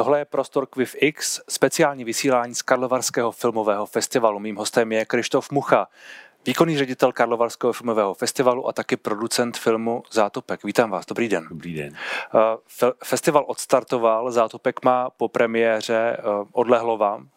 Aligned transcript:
Tohle 0.00 0.18
je 0.18 0.24
prostor 0.24 0.66
Quiv 0.66 0.96
X, 0.98 1.40
speciální 1.48 2.04
vysílání 2.04 2.54
z 2.54 2.62
Karlovarského 2.62 3.32
filmového 3.32 3.86
festivalu. 3.86 4.38
Mým 4.38 4.56
hostem 4.56 4.92
je 4.92 5.04
Krištof 5.04 5.50
Mucha, 5.50 5.88
výkonný 6.46 6.78
ředitel 6.78 7.12
Karlovarského 7.12 7.72
filmového 7.72 8.14
festivalu 8.14 8.68
a 8.68 8.72
taky 8.72 8.96
producent 8.96 9.58
filmu 9.58 10.02
Zátopek. 10.10 10.64
Vítám 10.64 10.90
vás, 10.90 11.06
dobrý 11.06 11.28
den. 11.28 11.46
Dobrý 11.48 11.74
den. 11.74 11.96
Uh, 12.34 12.90
festival 13.04 13.44
odstartoval, 13.46 14.30
Zátopek 14.30 14.84
má 14.84 15.10
po 15.10 15.28
premiéře, 15.28 16.16
uh, 16.40 16.48
odlehlo 16.52 16.96
vám? 16.96 17.28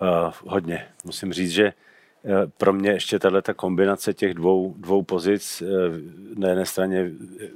Uh, 0.00 0.32
hodně. 0.46 0.88
Musím 1.04 1.32
říct, 1.32 1.50
že 1.50 1.72
pro 2.58 2.72
mě 2.72 2.90
ještě 2.90 3.18
tahle 3.18 3.42
ta 3.42 3.54
kombinace 3.54 4.14
těch 4.14 4.34
dvou, 4.34 4.74
dvou 4.78 5.02
pozic, 5.02 5.62
na 6.36 6.48
jedné 6.48 6.66
straně 6.66 7.10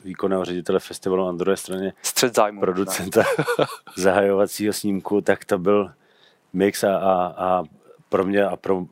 výkonného 0.05 0.45
ředitele 0.45 0.81
festivalu, 0.81 1.23
a 1.23 1.33
na 1.33 1.39
druhé 1.39 1.57
straně 1.57 1.93
Střed 2.03 2.35
zájmu, 2.35 2.61
producenta 2.61 3.25
zahajovacího 3.97 4.73
snímku, 4.73 5.21
tak 5.21 5.45
to 5.45 5.59
byl 5.59 5.91
mix 6.53 6.85
a, 6.85 6.97
a, 6.97 7.27
a 7.27 7.65
pro 8.09 8.25
mě 8.25 8.45
a 8.45 8.57
pro 8.57 8.85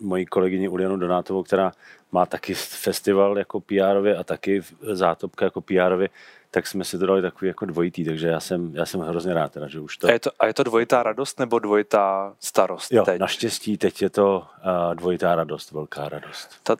moji 0.00 0.26
kolegyni 0.26 0.68
Ulianu 0.68 0.96
Donátovou, 0.96 1.42
která 1.42 1.72
má 2.12 2.26
taky 2.26 2.54
festival 2.54 3.38
jako 3.38 3.60
pr 3.60 4.16
a 4.18 4.24
taky 4.24 4.62
zátopka 4.92 5.44
jako 5.44 5.60
pr 5.60 6.08
tak 6.54 6.66
jsme 6.66 6.84
si 6.84 6.98
to 6.98 7.06
dali 7.06 7.22
takový 7.22 7.48
jako 7.48 7.66
dvojitý, 7.66 8.04
takže 8.04 8.28
já 8.28 8.40
jsem, 8.40 8.74
já 8.74 8.86
jsem 8.86 9.00
hrozně 9.00 9.34
rád, 9.34 9.52
teda, 9.52 9.68
že 9.68 9.80
už 9.80 9.96
to... 9.96 10.06
A 10.06 10.10
je, 10.10 10.18
to... 10.18 10.30
a 10.38 10.46
je 10.46 10.54
to 10.54 10.62
dvojitá 10.62 11.02
radost 11.02 11.38
nebo 11.38 11.58
dvojitá 11.58 12.34
starost 12.40 12.92
jo, 12.92 13.04
teď? 13.04 13.20
naštěstí 13.20 13.78
teď 13.78 14.02
je 14.02 14.10
to 14.10 14.46
uh, 14.88 14.94
dvojitá 14.94 15.34
radost, 15.34 15.72
velká 15.72 16.08
radost. 16.08 16.50
Ta 16.62 16.76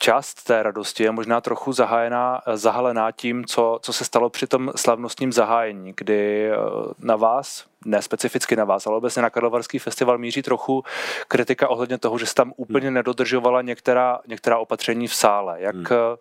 část 0.00 0.42
té 0.44 0.62
radosti 0.62 1.02
je 1.02 1.10
možná 1.10 1.40
trochu 1.40 1.72
zahájená, 1.72 2.40
zahalená 2.54 3.10
tím, 3.10 3.44
co, 3.44 3.78
co 3.82 3.92
se 3.92 4.04
stalo 4.04 4.30
při 4.30 4.46
tom 4.46 4.72
slavnostním 4.76 5.32
zahájení, 5.32 5.92
kdy 5.96 6.50
eh, 6.50 6.56
na 6.98 7.16
vás, 7.16 7.64
ne 7.84 8.02
specificky 8.02 8.56
na 8.56 8.64
vás, 8.64 8.86
ale 8.86 8.96
obecně 8.96 9.22
na 9.22 9.30
Karlovarský 9.30 9.78
festival 9.78 10.18
míří 10.18 10.42
trochu 10.42 10.84
kritika 11.28 11.68
ohledně 11.68 11.98
toho, 11.98 12.18
že 12.18 12.26
se 12.26 12.34
tam 12.34 12.52
úplně 12.56 12.86
hmm. 12.86 12.94
nedodržovala 12.94 13.62
některá, 13.62 14.20
některá 14.26 14.58
opatření 14.58 15.08
v 15.08 15.14
sále. 15.14 15.60
Jak, 15.60 15.74
hmm. 15.74 15.86
Eh, 15.90 16.16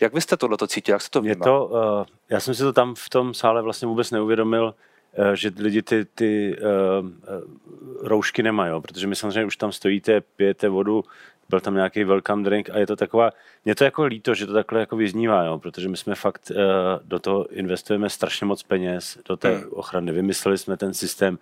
jak 0.00 0.14
vy 0.14 0.20
jste 0.20 0.36
tohleto 0.36 0.66
cítil, 0.66 0.94
jak 0.94 1.02
jste 1.02 1.10
to 1.10 1.20
vnímal? 1.20 1.36
Je 1.36 1.44
to, 1.44 1.66
uh, 1.66 2.04
já 2.28 2.40
jsem 2.40 2.54
si 2.54 2.62
to 2.62 2.72
tam 2.72 2.94
v 2.94 3.08
tom 3.08 3.34
sále 3.34 3.62
vlastně 3.62 3.88
vůbec 3.88 4.10
neuvědomil, 4.10 4.74
že 5.34 5.50
lidi 5.58 5.82
ty, 5.82 6.04
ty 6.04 6.56
uh, 6.58 7.08
roušky 8.08 8.42
nemají, 8.42 8.82
protože 8.82 9.06
my 9.06 9.16
samozřejmě 9.16 9.44
už 9.44 9.56
tam 9.56 9.72
stojíte, 9.72 10.20
pijete 10.20 10.68
vodu, 10.68 11.04
byl 11.48 11.60
tam 11.60 11.74
nějaký 11.74 12.04
welcome 12.04 12.44
drink 12.44 12.70
a 12.70 12.78
je 12.78 12.86
to 12.86 12.96
taková, 12.96 13.30
mě 13.64 13.74
to 13.74 13.84
jako 13.84 14.04
líto, 14.04 14.34
že 14.34 14.46
to 14.46 14.52
takhle 14.52 14.80
jako 14.80 14.96
vyznívá, 14.96 15.44
jo, 15.44 15.58
protože 15.58 15.88
my 15.88 15.96
jsme 15.96 16.14
fakt 16.14 16.50
uh, 16.50 16.56
do 17.04 17.18
toho 17.18 17.46
investujeme 17.46 18.10
strašně 18.10 18.46
moc 18.46 18.62
peněz, 18.62 19.18
do 19.28 19.36
té 19.36 19.56
hmm. 19.56 19.64
ochrany. 19.70 20.12
Vymysleli 20.12 20.58
jsme 20.58 20.76
ten 20.76 20.94
systém 20.94 21.38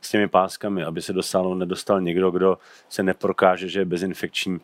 s 0.00 0.10
těmi 0.10 0.28
páskami, 0.28 0.84
aby 0.84 1.02
se 1.02 1.12
do 1.12 1.22
sálu 1.22 1.54
nedostal 1.54 2.00
někdo, 2.00 2.30
kdo 2.30 2.58
se 2.88 3.02
neprokáže, 3.02 3.68
že 3.68 3.80
je 3.80 3.84
bezinfekční. 3.84 4.52
Uh, 4.52 4.60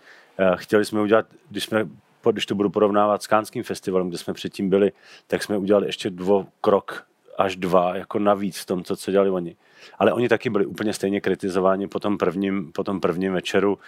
chtěli 0.56 0.84
jsme 0.84 1.00
udělat, 1.00 1.27
když 1.50 1.64
jsme 1.64 1.88
když 2.33 2.46
to 2.46 2.55
budu 2.55 2.70
porovnávat 2.70 3.22
s 3.22 3.27
Kánským 3.27 3.62
festivalem, 3.62 4.08
kde 4.08 4.18
jsme 4.18 4.34
předtím 4.34 4.70
byli, 4.70 4.92
tak 5.27 5.42
jsme 5.42 5.56
udělali 5.56 5.86
ještě 5.86 6.11
dvo 6.11 6.46
krok 6.61 7.06
až 7.38 7.56
dva 7.56 7.96
jako 7.96 8.18
navíc 8.18 8.58
v 8.58 8.66
tom, 8.66 8.84
co, 8.84 8.96
co 8.96 9.11
dělali 9.11 9.30
oni. 9.30 9.56
Ale 9.98 10.12
oni 10.12 10.28
taky 10.28 10.50
byli 10.50 10.67
úplně 10.67 10.92
stejně 10.92 11.20
kritizováni 11.20 11.89
po 11.89 12.00
tom 12.00 12.19
prvním, 12.19 12.73
po 12.73 12.84
tom 12.84 13.00
prvním 13.00 13.33
večeru 13.33 13.78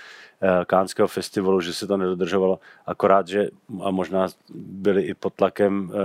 eh, 0.41 0.65
Kánského 0.67 1.09
festivalu, 1.09 1.61
že 1.61 1.75
se 1.75 1.87
to 1.87 1.97
nedodržovalo. 1.97 2.61
Akorát, 2.87 3.29
že 3.29 3.49
a 3.83 3.91
možná 3.91 4.29
byli 4.55 5.03
i 5.03 5.15
pod 5.15 5.35
tlakem 5.35 5.93
eh, 5.93 5.97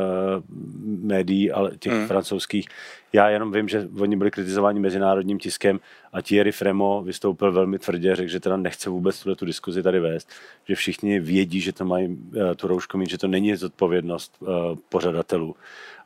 médií, 1.01 1.51
ale 1.51 1.71
těch 1.79 1.93
mm. 1.93 2.07
francouzských. 2.07 2.67
Já 3.13 3.29
jenom 3.29 3.51
vím, 3.51 3.67
že 3.67 3.87
oni 3.99 4.15
byli 4.15 4.31
kritizováni 4.31 4.79
mezinárodním 4.79 5.39
tiskem 5.39 5.79
a 6.13 6.21
Thierry 6.21 6.51
Fremo 6.51 7.03
vystoupil 7.03 7.51
velmi 7.51 7.79
tvrdě, 7.79 8.15
řekl, 8.15 8.29
že 8.29 8.39
teda 8.39 8.57
nechce 8.57 8.89
vůbec 8.89 9.23
tuhle 9.23 9.35
tu 9.35 9.45
diskuzi 9.45 9.83
tady 9.83 9.99
vést, 9.99 10.29
že 10.67 10.75
všichni 10.75 11.19
vědí, 11.19 11.61
že 11.61 11.73
to 11.73 11.85
mají 11.85 12.17
eh, 12.35 12.55
tu 12.55 12.67
roušku 12.67 12.97
mít, 12.97 13.09
že 13.09 13.17
to 13.17 13.27
není 13.27 13.55
zodpovědnost 13.55 14.43
pořadatelů. 14.89 15.55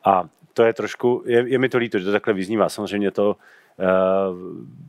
A 0.05 0.29
to 0.53 0.63
je 0.63 0.73
trošku, 0.73 1.23
je, 1.25 1.43
je 1.47 1.59
mi 1.59 1.69
to 1.69 1.77
líto, 1.77 1.99
že 1.99 2.05
to 2.05 2.11
takhle 2.11 2.33
vyznívá. 2.33 2.69
Samozřejmě 2.69 3.11
to 3.11 3.35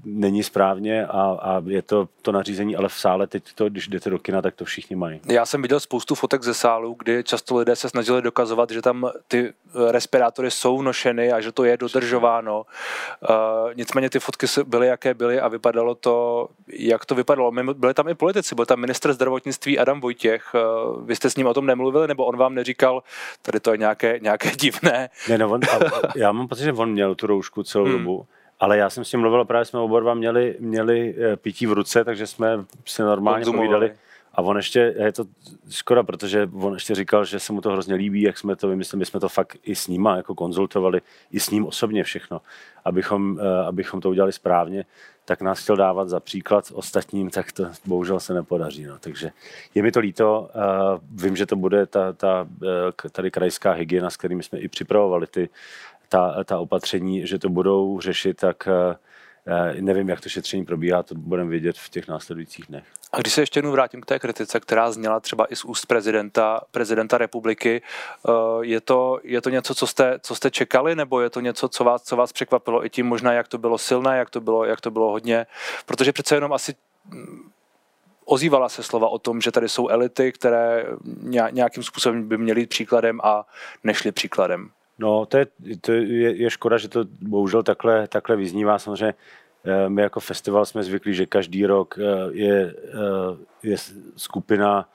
není 0.05 0.43
správně 0.43 1.07
a, 1.07 1.39
a 1.43 1.63
je 1.67 1.83
to 1.83 2.09
to 2.23 2.33
nařízení, 2.33 2.77
ale 2.77 2.89
v 2.89 2.95
sále 2.95 3.27
teď 3.27 3.43
to, 3.55 3.69
když 3.69 3.89
jdete 3.89 4.11
do 4.11 4.19
kina, 4.19 4.43
tak 4.43 4.55
to 4.55 4.65
všichni 4.65 4.97
mají. 4.97 5.21
Já 5.29 5.47
jsem 5.47 5.63
viděl 5.63 5.81
spoustu 5.81 6.15
fotek 6.15 6.43
ze 6.43 6.55
sálu, 6.55 6.97
kdy 6.99 7.25
často 7.25 7.57
lidé 7.57 7.77
se 7.77 7.89
snažili 7.89 8.23
dokazovat, 8.23 8.71
že 8.71 8.83
tam 8.83 9.11
ty 9.29 9.53
respirátory 9.91 10.51
jsou 10.51 10.83
nošeny 10.83 11.33
a 11.33 11.41
že 11.41 11.53
to 11.53 11.65
je 11.65 11.77
dodržováno. 11.77 12.63
Uh, 12.63 13.37
nicméně 13.75 14.11
ty 14.11 14.21
fotky 14.21 14.47
byly, 14.65 14.87
jaké 14.87 15.15
byly 15.15 15.41
a 15.41 15.49
vypadalo 15.49 15.95
to, 15.95 16.49
jak 16.69 17.07
to 17.07 17.15
vypadalo. 17.15 17.53
Byli 17.75 17.95
tam 17.95 18.09
i 18.09 18.15
politici, 18.15 18.55
byl 18.55 18.67
tam 18.67 18.81
minister 18.81 19.13
zdravotnictví 19.13 19.79
Adam 19.79 20.01
Vojtěch. 20.01 20.55
Uh, 20.55 21.07
vy 21.07 21.17
jste 21.17 21.31
s 21.31 21.37
ním 21.37 21.47
o 21.47 21.55
tom 21.55 21.67
nemluvili, 21.67 22.09
nebo 22.09 22.25
on 22.25 22.37
vám 22.37 22.55
neříkal, 22.55 23.03
tady 23.43 23.61
to 23.61 23.73
je 23.73 23.79
nějaké, 23.79 24.19
nějaké 24.23 24.51
divné? 24.57 25.11
Ne, 25.29 25.39
no 25.39 25.51
on, 25.51 25.61
já 26.17 26.33
mám 26.33 26.49
pocit, 26.49 26.65
že 26.65 26.73
on 26.73 26.93
měl 26.93 27.15
tu 27.15 27.27
roušku 27.27 27.63
celou 27.63 27.85
hmm. 27.85 27.93
dobu 27.93 28.27
ale 28.63 28.79
já 28.79 28.91
jsem 28.91 29.05
s 29.05 29.13
ním 29.13 29.21
mluvil, 29.21 29.45
právě 29.45 29.65
jsme 29.65 29.81
oba 29.81 30.01
dva 30.01 30.15
měli, 30.15 30.57
měli 30.61 31.15
eh, 31.19 31.37
pití 31.37 31.67
v 31.67 31.73
ruce, 31.73 32.05
takže 32.05 32.27
jsme 32.27 32.65
si 32.87 33.03
normálně 33.03 33.45
povídali. 33.45 33.93
A 34.35 34.43
on 34.43 34.57
ještě, 34.57 34.95
je 34.99 35.13
to 35.13 35.25
škoda, 35.71 36.03
protože 36.03 36.49
on 36.53 36.75
ještě 36.75 36.95
říkal, 36.95 37.25
že 37.25 37.41
se 37.41 37.53
mu 37.53 37.61
to 37.61 37.71
hrozně 37.71 37.95
líbí, 37.95 38.23
jak 38.23 38.39
jsme 38.39 38.57
to 38.57 38.69
vymysleli, 38.69 38.99
my 38.99 39.07
jsme 39.07 39.21
to 39.21 39.29
fakt 39.29 39.57
i 39.63 39.75
s 39.75 39.89
ním 39.89 40.07
jako 40.17 40.35
konzultovali, 40.35 41.01
i 41.31 41.41
s 41.41 41.51
ním 41.51 41.67
osobně 41.67 42.05
všechno, 42.05 42.41
abychom, 42.85 43.39
eh, 43.41 43.67
abychom 43.67 44.01
to 44.01 44.11
udělali 44.11 44.33
správně, 44.33 44.85
tak 45.25 45.43
nás 45.43 45.61
chtěl 45.63 45.77
dávat 45.77 46.09
za 46.09 46.21
příklad 46.21 46.73
ostatním, 46.75 47.31
tak 47.31 47.53
to 47.53 47.67
bohužel 47.87 48.21
se 48.21 48.35
nepodaří. 48.35 48.85
No. 48.85 48.99
Takže 48.99 49.31
je 49.75 49.83
mi 49.83 49.93
to 49.93 50.01
líto, 50.01 50.51
vím, 51.11 51.37
že 51.37 51.47
to 51.47 51.57
bude 51.57 51.87
ta, 51.87 52.13
ta 52.13 52.49
eh, 53.07 53.11
tady 53.11 53.31
krajská 53.31 53.73
hygiena, 53.73 54.11
s 54.11 54.17
kterými 54.17 54.43
jsme 54.43 54.59
i 54.59 54.69
připravovali 54.69 55.27
ty 55.27 55.49
ta, 56.13 56.45
ta 56.45 56.59
opatření, 56.59 57.27
že 57.27 57.39
to 57.39 57.49
budou 57.49 58.01
řešit, 58.01 58.37
tak 58.37 58.69
eh, 58.69 58.97
eh, 59.47 59.83
nevím, 59.83 60.09
jak 60.09 60.21
to 60.21 60.29
šetření 60.29 60.65
probíhá, 60.65 61.03
to 61.03 61.15
budeme 61.15 61.51
vědět 61.51 61.77
v 61.79 61.89
těch 61.89 62.09
následujících 62.09 62.67
dnech. 62.67 62.85
A 63.13 63.21
když 63.21 63.33
se 63.33 63.43
ještě 63.43 63.59
jednou 63.59 63.73
vrátím 63.73 64.01
k 64.01 64.07
té 64.07 64.19
kritice, 64.19 64.61
která 64.61 64.93
zněla 64.93 65.21
třeba 65.21 65.53
i 65.53 65.57
z 65.57 65.65
úst 65.65 65.87
prezidenta, 65.87 66.61
prezidenta 66.71 67.19
republiky, 67.19 67.83
eh, 67.83 68.31
je 68.61 68.81
to, 68.81 69.21
je 69.23 69.41
to 69.41 69.51
něco, 69.51 69.75
co 69.75 69.87
jste, 69.87 70.19
co 70.23 70.35
jste 70.35 70.51
čekali, 70.51 70.97
nebo 70.97 71.21
je 71.21 71.31
to 71.31 71.41
něco, 71.41 71.69
co 71.69 71.85
vás, 71.85 72.03
co 72.03 72.17
vás 72.17 72.33
překvapilo 72.33 72.87
i 72.87 72.91
tím 72.91 73.07
možná, 73.07 73.33
jak 73.33 73.49
to 73.49 73.59
bylo 73.59 73.79
silné, 73.79 74.19
jak 74.19 74.31
to 74.31 74.41
bylo, 74.41 74.65
jak 74.65 74.81
to 74.81 74.91
bylo 74.91 75.11
hodně, 75.11 75.47
protože 75.87 76.13
přece 76.13 76.35
jenom 76.35 76.53
asi 76.53 76.75
mm, 77.05 77.51
ozývala 78.25 78.69
se 78.69 78.83
slova 78.83 79.09
o 79.09 79.19
tom, 79.19 79.41
že 79.41 79.51
tady 79.51 79.69
jsou 79.69 79.89
elity, 79.89 80.33
které 80.33 80.87
nějakým 81.51 81.83
způsobem 81.83 82.29
by 82.29 82.39
měly 82.39 82.61
jít 82.61 82.69
příkladem 82.69 83.21
a 83.25 83.47
nešly 83.85 84.13
příkladem. 84.13 84.71
No, 85.03 85.27
to 85.27 85.39
je, 85.39 85.47
to 85.81 85.93
je, 85.93 86.37
je 86.37 86.51
škoda, 86.51 86.79
že 86.79 86.89
to 86.89 87.05
bohužel 87.21 87.63
takhle, 87.63 88.09
takhle 88.09 88.37
vyznívá. 88.37 88.79
Samozřejmě 88.79 89.15
eh, 89.65 89.89
my 89.89 90.03
jako 90.03 90.21
festival 90.21 90.67
jsme 90.67 90.83
zvyklí, 90.83 91.15
že 91.15 91.27
každý 91.27 91.67
rok 91.67 91.99
eh, 91.99 92.03
je, 92.31 92.75
eh, 92.75 93.37
je 93.63 93.77
skupina 94.17 94.89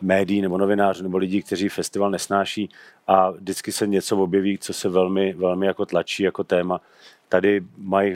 médií 0.00 0.42
nebo 0.42 0.58
novinářů 0.58 1.02
nebo 1.02 1.18
lidí, 1.18 1.42
kteří 1.42 1.68
festival 1.68 2.10
nesnáší 2.10 2.70
a 3.06 3.30
vždycky 3.30 3.72
se 3.72 3.86
něco 3.86 4.16
objeví, 4.16 4.58
co 4.58 4.72
se 4.72 4.88
velmi, 4.88 5.32
velmi 5.32 5.66
jako 5.66 5.86
tlačí 5.86 6.22
jako 6.22 6.44
téma. 6.44 6.80
Tady 7.28 7.60
mají 7.76 8.14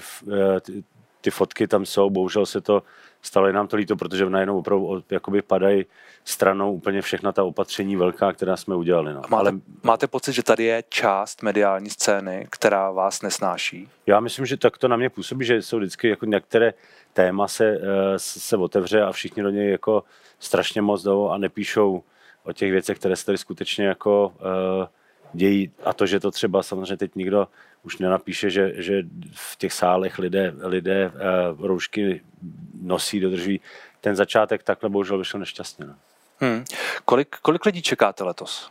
ty 1.20 1.30
fotky 1.30 1.66
tam 1.66 1.86
jsou, 1.86 2.10
bohužel 2.10 2.47
se 2.47 2.60
to 2.60 2.82
stalo 3.22 3.47
je 3.47 3.53
nám 3.53 3.69
to 3.69 3.77
líto, 3.77 3.97
protože 3.97 4.31
najednou 4.31 4.59
opravdu 4.59 5.05
jakoby 5.10 5.43
padají 5.43 5.84
stranou 6.25 6.72
úplně 6.72 7.03
všechna 7.03 7.33
ta 7.33 7.44
opatření 7.44 7.97
velká, 7.97 8.33
která 8.33 8.56
jsme 8.56 8.75
udělali. 8.75 9.12
No. 9.12 9.21
Máte, 9.28 9.49
Ale, 9.49 9.53
máte 9.83 10.06
pocit, 10.06 10.33
že 10.33 10.43
tady 10.43 10.65
je 10.65 10.84
část 10.88 11.43
mediální 11.43 11.91
scény, 11.91 12.47
která 12.50 12.91
vás 12.91 13.22
nesnáší? 13.22 13.88
Já 14.06 14.21
myslím, 14.21 14.47
že 14.47 14.56
tak 14.56 14.78
to 14.78 14.88
na 14.88 14.97
mě 14.97 15.10
působí, 15.10 15.45
že 15.45 15.63
jsou 15.63 15.78
vždycky 15.78 16.09
jako 16.09 16.27
některé 16.27 16.74
téma 17.13 17.48
se, 17.48 17.66
eh, 17.66 17.78
se 18.16 18.57
otevře 18.57 19.03
a 19.03 19.13
všichni 19.13 19.42
do 19.42 19.51
něj 19.51 19.71
jako 19.71 20.04
strašně 20.39 20.83
moc 20.83 21.03
jdou 21.03 21.28
a 21.28 21.39
nepíšou 21.39 22.03
o 22.45 22.53
těch 22.53 22.72
věcech, 22.72 22.98
které 22.98 23.16
se 23.16 23.27
tady 23.27 23.39
skutečně 23.39 23.86
jako 23.86 24.33
uh, 24.34 24.86
dějí 25.32 25.70
a 25.84 25.92
to, 25.92 26.06
že 26.06 26.20
to 26.20 26.30
třeba 26.30 26.62
samozřejmě 26.62 26.96
teď 26.96 27.14
nikdo 27.14 27.48
už 27.82 27.98
nenapíše, 27.98 28.50
že, 28.50 28.72
že 28.76 29.02
v 29.32 29.56
těch 29.56 29.72
sálech 29.72 30.18
lidé, 30.18 30.54
lidé 30.60 31.10
uh, 31.58 31.66
roušky 31.66 32.20
nosí, 32.82 33.20
dodržují. 33.20 33.60
Ten 34.00 34.16
začátek 34.16 34.62
takhle 34.62 34.88
bohužel 34.88 35.18
vyšel 35.18 35.40
nešťastně. 35.40 35.86
No. 35.86 35.94
Hmm. 36.38 36.64
Kolik, 37.04 37.36
kolik 37.42 37.66
lidí 37.66 37.82
čekáte 37.82 38.24
letos? 38.24 38.70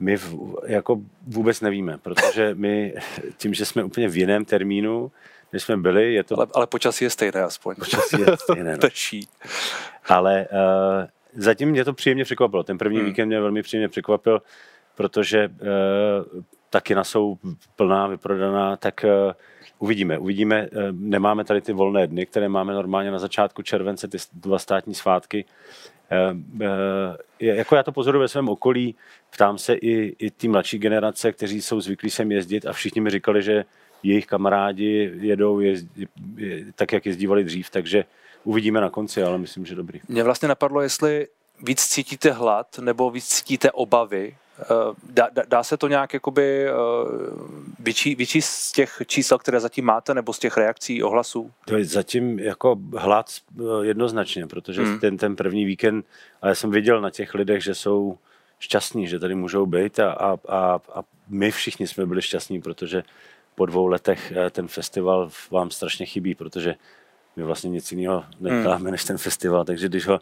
My 0.00 0.16
v, 0.16 0.56
jako 0.66 1.00
vůbec 1.26 1.60
nevíme, 1.60 1.98
protože 1.98 2.54
my 2.58 2.94
tím, 3.36 3.54
že 3.54 3.64
jsme 3.64 3.84
úplně 3.84 4.08
v 4.08 4.16
jiném 4.16 4.44
termínu, 4.44 5.12
než 5.52 5.62
jsme 5.62 5.76
byli, 5.76 6.14
je 6.14 6.24
to... 6.24 6.36
Ale, 6.36 6.46
ale 6.54 6.66
počasí 6.66 7.04
je 7.04 7.10
stejné 7.10 7.42
aspoň. 7.42 7.74
Počasí 7.74 8.20
je 8.20 8.26
stejné, 8.36 8.78
no. 8.82 8.88
Ale 10.08 10.48
uh, 10.52 11.08
zatím 11.42 11.70
mě 11.70 11.84
to 11.84 11.92
příjemně 11.92 12.24
překvapilo. 12.24 12.62
Ten 12.62 12.78
první 12.78 12.98
hmm. 12.98 13.06
víkend 13.06 13.26
mě 13.26 13.40
velmi 13.40 13.62
příjemně 13.62 13.88
překvapil 13.88 14.42
protože 14.98 15.48
uh, 15.48 16.42
taky 16.70 16.94
na 16.94 17.04
jsou 17.04 17.38
plná, 17.76 18.06
vyprodaná, 18.06 18.76
tak 18.76 19.04
uh, 19.04 19.32
Uvidíme, 19.78 20.18
uvidíme. 20.18 20.68
Nemáme 20.90 21.44
tady 21.44 21.60
ty 21.60 21.72
volné 21.72 22.06
dny, 22.06 22.26
které 22.26 22.48
máme 22.48 22.74
normálně 22.74 23.10
na 23.10 23.18
začátku 23.18 23.62
července, 23.62 24.08
ty 24.08 24.18
dva 24.32 24.58
státní 24.58 24.94
svátky. 24.94 25.44
Jako 27.40 27.76
já 27.76 27.82
to 27.82 27.92
pozoruji 27.92 28.20
ve 28.20 28.28
svém 28.28 28.48
okolí, 28.48 28.94
ptám 29.30 29.58
se 29.58 29.74
i, 29.74 30.16
i 30.18 30.30
ty 30.30 30.48
mladší 30.48 30.78
generace, 30.78 31.32
kteří 31.32 31.62
jsou 31.62 31.80
zvyklí 31.80 32.10
sem 32.10 32.32
jezdit 32.32 32.66
a 32.66 32.72
všichni 32.72 33.00
mi 33.00 33.10
říkali, 33.10 33.42
že 33.42 33.64
jejich 34.02 34.26
kamarádi 34.26 35.12
jedou 35.20 35.60
jezdí, 35.60 36.06
tak, 36.74 36.92
jak 36.92 37.06
jezdívali 37.06 37.44
dřív, 37.44 37.70
takže 37.70 38.04
uvidíme 38.44 38.80
na 38.80 38.90
konci, 38.90 39.22
ale 39.22 39.38
myslím, 39.38 39.66
že 39.66 39.74
dobrý. 39.74 40.00
Mě 40.08 40.22
vlastně 40.22 40.48
napadlo, 40.48 40.80
jestli 40.80 41.26
víc 41.62 41.86
cítíte 41.86 42.30
hlad 42.30 42.78
nebo 42.78 43.10
víc 43.10 43.28
cítíte 43.28 43.70
obavy. 43.70 44.36
Eh, 44.60 44.94
dá, 45.10 45.28
dá 45.48 45.62
se 45.62 45.76
to 45.76 45.88
nějak 45.88 46.14
jakoby 46.14 46.68
eh, 46.68 46.72
vyčíst 48.16 48.50
z 48.50 48.72
těch 48.72 49.02
čísel, 49.06 49.38
které 49.38 49.60
zatím 49.60 49.84
máte, 49.84 50.14
nebo 50.14 50.32
z 50.32 50.38
těch 50.38 50.56
reakcí, 50.56 51.02
ohlasů? 51.02 51.50
To 51.64 51.76
je 51.76 51.84
zatím 51.84 52.38
jako 52.38 52.76
hlad 52.96 53.26
eh, 53.30 53.62
jednoznačně, 53.82 54.46
protože 54.46 54.82
hmm. 54.82 55.00
ten, 55.00 55.16
ten 55.16 55.36
první 55.36 55.64
víkend, 55.64 56.06
a 56.42 56.48
já 56.48 56.54
jsem 56.54 56.70
viděl 56.70 57.00
na 57.00 57.10
těch 57.10 57.34
lidech, 57.34 57.64
že 57.64 57.74
jsou 57.74 58.18
šťastní, 58.58 59.06
že 59.06 59.18
tady 59.18 59.34
můžou 59.34 59.66
být 59.66 60.00
a, 60.00 60.12
a, 60.12 60.38
a, 60.48 60.80
a 60.94 61.02
my 61.28 61.50
všichni 61.50 61.86
jsme 61.86 62.06
byli 62.06 62.22
šťastní, 62.22 62.60
protože 62.60 63.02
po 63.54 63.66
dvou 63.66 63.86
letech 63.86 64.32
ten 64.50 64.68
festival 64.68 65.30
vám 65.50 65.70
strašně 65.70 66.06
chybí, 66.06 66.34
protože 66.34 66.74
my 67.36 67.42
vlastně 67.42 67.70
nic 67.70 67.92
jiného 67.92 68.24
neděláme 68.40 68.82
hmm. 68.82 68.90
než 68.90 69.04
ten 69.04 69.18
festival, 69.18 69.64
takže 69.64 69.88
když 69.88 70.06
ho 70.06 70.20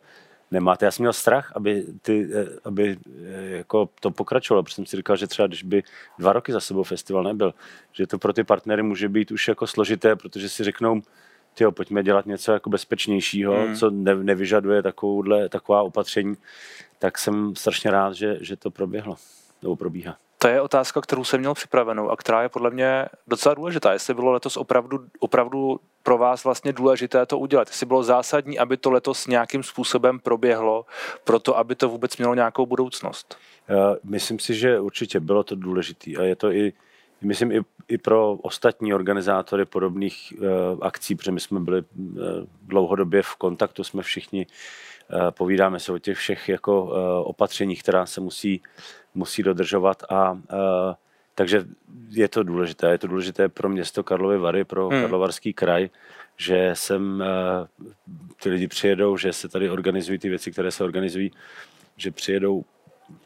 nemáte. 0.56 0.84
Já 0.84 0.90
jsem 0.90 1.02
měl 1.02 1.12
strach, 1.12 1.52
aby, 1.56 1.84
ty, 2.02 2.28
eh, 2.34 2.46
aby 2.64 2.96
eh, 3.24 3.56
jako 3.56 3.88
to 4.00 4.10
pokračovalo, 4.10 4.62
protože 4.62 4.74
jsem 4.74 4.86
si 4.86 4.96
říkal, 4.96 5.16
že 5.16 5.26
třeba 5.26 5.48
když 5.48 5.62
by 5.62 5.82
dva 6.18 6.32
roky 6.32 6.52
za 6.52 6.60
sebou 6.60 6.82
festival 6.82 7.24
nebyl, 7.24 7.54
že 7.92 8.06
to 8.06 8.18
pro 8.18 8.32
ty 8.32 8.44
partnery 8.44 8.82
může 8.82 9.08
být 9.08 9.30
už 9.30 9.48
jako 9.48 9.66
složité, 9.66 10.16
protože 10.16 10.48
si 10.48 10.64
řeknou, 10.64 11.02
tyjo, 11.54 11.72
pojďme 11.72 12.02
dělat 12.02 12.26
něco 12.26 12.52
jako 12.52 12.70
bezpečnějšího, 12.70 13.54
hmm. 13.54 13.76
co 13.76 13.90
ne, 13.90 14.14
nevyžaduje 14.14 14.82
takovouhle, 14.82 15.48
taková 15.48 15.82
opatření, 15.82 16.36
tak 16.98 17.18
jsem 17.18 17.56
strašně 17.56 17.90
rád, 17.90 18.12
že, 18.12 18.38
že 18.40 18.56
to 18.56 18.70
proběhlo, 18.70 19.16
nebo 19.62 19.76
probíhá. 19.76 20.16
To 20.46 20.50
je 20.50 20.60
otázka, 20.60 21.00
kterou 21.00 21.25
jsem 21.25 21.40
měl 21.40 21.54
připravenou 21.54 22.10
a 22.10 22.16
která 22.16 22.43
je 22.43 22.48
podle 22.48 22.70
mě 22.70 23.06
docela 23.26 23.54
důležitá. 23.54 23.93
Jestli 23.93 24.14
bylo 24.14 24.32
letos 24.32 24.56
opravdu, 24.56 24.98
opravdu 25.19 25.81
pro 26.02 26.19
vás 26.19 26.44
vlastně 26.44 26.72
důležité 26.72 27.26
to 27.26 27.38
udělat. 27.38 27.69
Jestli 27.69 27.87
bylo 27.87 28.02
zásadní, 28.02 28.58
aby 28.58 28.76
to 28.76 28.90
letos 28.90 29.26
nějakým 29.26 29.62
způsobem 29.62 30.19
proběhlo, 30.19 30.87
proto 31.25 31.58
aby 31.58 31.75
to 31.75 31.88
vůbec 31.88 32.16
mělo 32.16 32.34
nějakou 32.34 32.66
budoucnost. 32.66 33.37
Myslím 34.04 34.38
si, 34.38 34.54
že 34.54 34.81
určitě 34.81 35.20
bylo 35.20 35.43
to 35.44 35.54
důležité 35.54 36.10
a 36.10 36.22
je 36.22 36.37
to 36.37 36.52
i, 36.52 36.72
myslím, 37.20 37.52
i, 37.52 37.60
i 37.88 37.99
pro 37.99 38.32
ostatní 38.32 38.94
organizátory 38.94 39.64
podobných 39.64 40.32
uh, 40.38 40.46
akcí, 40.81 41.14
protože 41.14 41.32
my 41.32 41.40
jsme 41.40 41.60
byli 41.60 41.82
uh, 41.82 42.16
dlouhodobě 42.62 43.22
v 43.22 43.37
kontaktu, 43.37 43.84
jsme 43.84 44.02
všichni, 44.02 44.46
povídáme 45.30 45.80
se 45.80 45.92
o 45.92 45.98
těch 45.98 46.18
všech 46.18 46.48
jako 46.48 46.84
uh, 46.84 46.90
opatřeních, 47.24 47.82
která 47.82 48.06
se 48.06 48.20
musí 48.20 48.62
musí 49.14 49.42
dodržovat 49.42 50.02
a 50.08 50.32
uh, 50.32 50.38
takže 51.34 51.64
je 52.10 52.28
to 52.28 52.42
důležité. 52.42 52.90
Je 52.90 52.98
to 52.98 53.06
důležité 53.06 53.48
pro 53.48 53.68
město 53.68 54.04
Karlovy 54.04 54.38
Vary, 54.38 54.64
pro 54.64 54.88
hmm. 54.88 55.00
Karlovarský 55.00 55.52
kraj, 55.52 55.88
že 56.36 56.70
sem 56.74 57.24
ty 58.42 58.50
lidi 58.50 58.68
přijedou, 58.68 59.16
že 59.16 59.32
se 59.32 59.48
tady 59.48 59.70
organizují 59.70 60.18
ty 60.18 60.28
věci, 60.28 60.52
které 60.52 60.70
se 60.70 60.84
organizují, 60.84 61.30
že 61.96 62.10
přijedou 62.10 62.64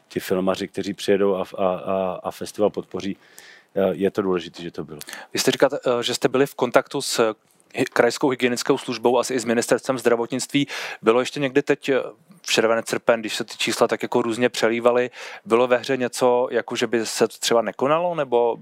ti 0.07 0.19
filmaři, 0.19 0.67
kteří 0.67 0.93
přijedou 0.93 1.35
a, 1.35 1.43
a, 1.57 1.65
a, 1.65 2.19
a 2.23 2.31
festival 2.31 2.69
podpoří. 2.69 3.17
Je 3.91 4.11
to 4.11 4.21
důležité, 4.21 4.63
že 4.63 4.71
to 4.71 4.83
bylo. 4.83 4.99
Vy 5.33 5.39
jste 5.39 5.51
říkat, 5.51 5.73
že 6.01 6.13
jste 6.13 6.27
byli 6.27 6.45
v 6.45 6.55
kontaktu 6.55 7.01
s 7.01 7.33
krajskou 7.93 8.29
hygienickou 8.29 8.77
službou, 8.77 9.19
asi 9.19 9.33
i 9.33 9.39
s 9.39 9.45
ministerstvem 9.45 9.97
zdravotnictví. 9.97 10.67
Bylo 11.01 11.19
ještě 11.19 11.39
někdy 11.39 11.61
teď 11.61 11.89
eh, 11.89 12.01
v 12.41 12.51
červenec 12.51 12.87
srpen, 12.87 13.19
když 13.19 13.35
se 13.35 13.43
ty 13.43 13.57
čísla 13.57 13.87
tak 13.87 14.03
jako 14.03 14.21
různě 14.21 14.49
přelívaly, 14.49 15.09
bylo 15.45 15.67
ve 15.67 15.77
hře 15.77 15.97
něco, 15.97 16.47
jako 16.51 16.75
že 16.75 16.87
by 16.87 17.05
se 17.05 17.27
to 17.27 17.37
třeba 17.39 17.61
nekonalo, 17.61 18.15
nebo 18.15 18.57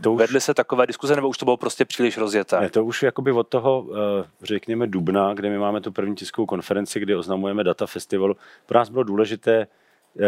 to 0.00 0.12
už, 0.12 0.18
vedly 0.18 0.40
se 0.40 0.54
takové 0.54 0.86
diskuze, 0.86 1.16
nebo 1.16 1.28
už 1.28 1.38
to 1.38 1.44
bylo 1.44 1.56
prostě 1.56 1.84
příliš 1.84 2.18
rozjeté? 2.18 2.60
Ne, 2.60 2.70
to 2.70 2.84
už 2.84 3.02
jakoby 3.02 3.32
od 3.32 3.48
toho, 3.48 3.86
eh, 4.22 4.26
řekněme, 4.42 4.86
dubna, 4.86 5.34
kde 5.34 5.50
my 5.50 5.58
máme 5.58 5.80
tu 5.80 5.92
první 5.92 6.14
tiskovou 6.14 6.46
konferenci, 6.46 7.00
kdy 7.00 7.14
oznamujeme 7.14 7.64
data 7.64 7.86
festivalu, 7.86 8.36
pro 8.66 8.78
nás 8.78 8.88
bylo 8.88 9.02
důležité 9.02 9.66
eh, 10.20 10.26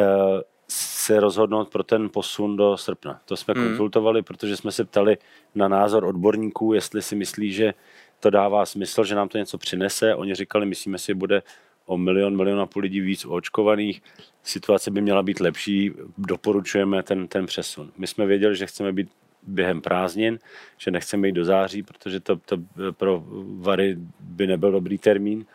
se 0.70 1.20
rozhodnout 1.20 1.68
pro 1.68 1.82
ten 1.82 2.08
posun 2.08 2.56
do 2.56 2.76
srpna. 2.76 3.20
To 3.24 3.36
jsme 3.36 3.54
hmm. 3.56 3.66
konzultovali, 3.66 4.22
protože 4.22 4.56
jsme 4.56 4.72
se 4.72 4.84
ptali 4.84 5.18
na 5.54 5.68
názor 5.68 6.04
odborníků, 6.04 6.72
jestli 6.72 7.02
si 7.02 7.16
myslí, 7.16 7.52
že 7.52 7.74
to 8.20 8.30
dává 8.30 8.66
smysl, 8.66 9.04
že 9.04 9.14
nám 9.14 9.28
to 9.28 9.38
něco 9.38 9.58
přinese. 9.58 10.14
Oni 10.14 10.34
říkali, 10.34 10.66
myslíme 10.66 10.98
si, 10.98 11.14
bude 11.14 11.42
o 11.86 11.96
milion, 11.96 12.36
milion 12.36 12.60
a 12.60 12.66
půl 12.66 12.82
lidí 12.82 13.00
víc 13.00 13.26
očkovaných, 13.28 14.02
situace 14.42 14.90
by 14.90 15.00
měla 15.00 15.22
být 15.22 15.40
lepší, 15.40 15.92
doporučujeme 16.18 17.02
ten, 17.02 17.28
ten 17.28 17.46
přesun. 17.46 17.92
My 17.98 18.06
jsme 18.06 18.26
věděli, 18.26 18.56
že 18.56 18.66
chceme 18.66 18.92
být 18.92 19.08
během 19.42 19.80
prázdnin, 19.80 20.38
že 20.78 20.90
nechceme 20.90 21.28
jít 21.28 21.32
do 21.32 21.44
září, 21.44 21.82
protože 21.82 22.20
to, 22.20 22.36
to 22.36 22.56
pro 22.92 23.24
Vary 23.58 23.96
by 24.20 24.46
nebyl 24.46 24.72
dobrý 24.72 24.98
termín. 24.98 25.46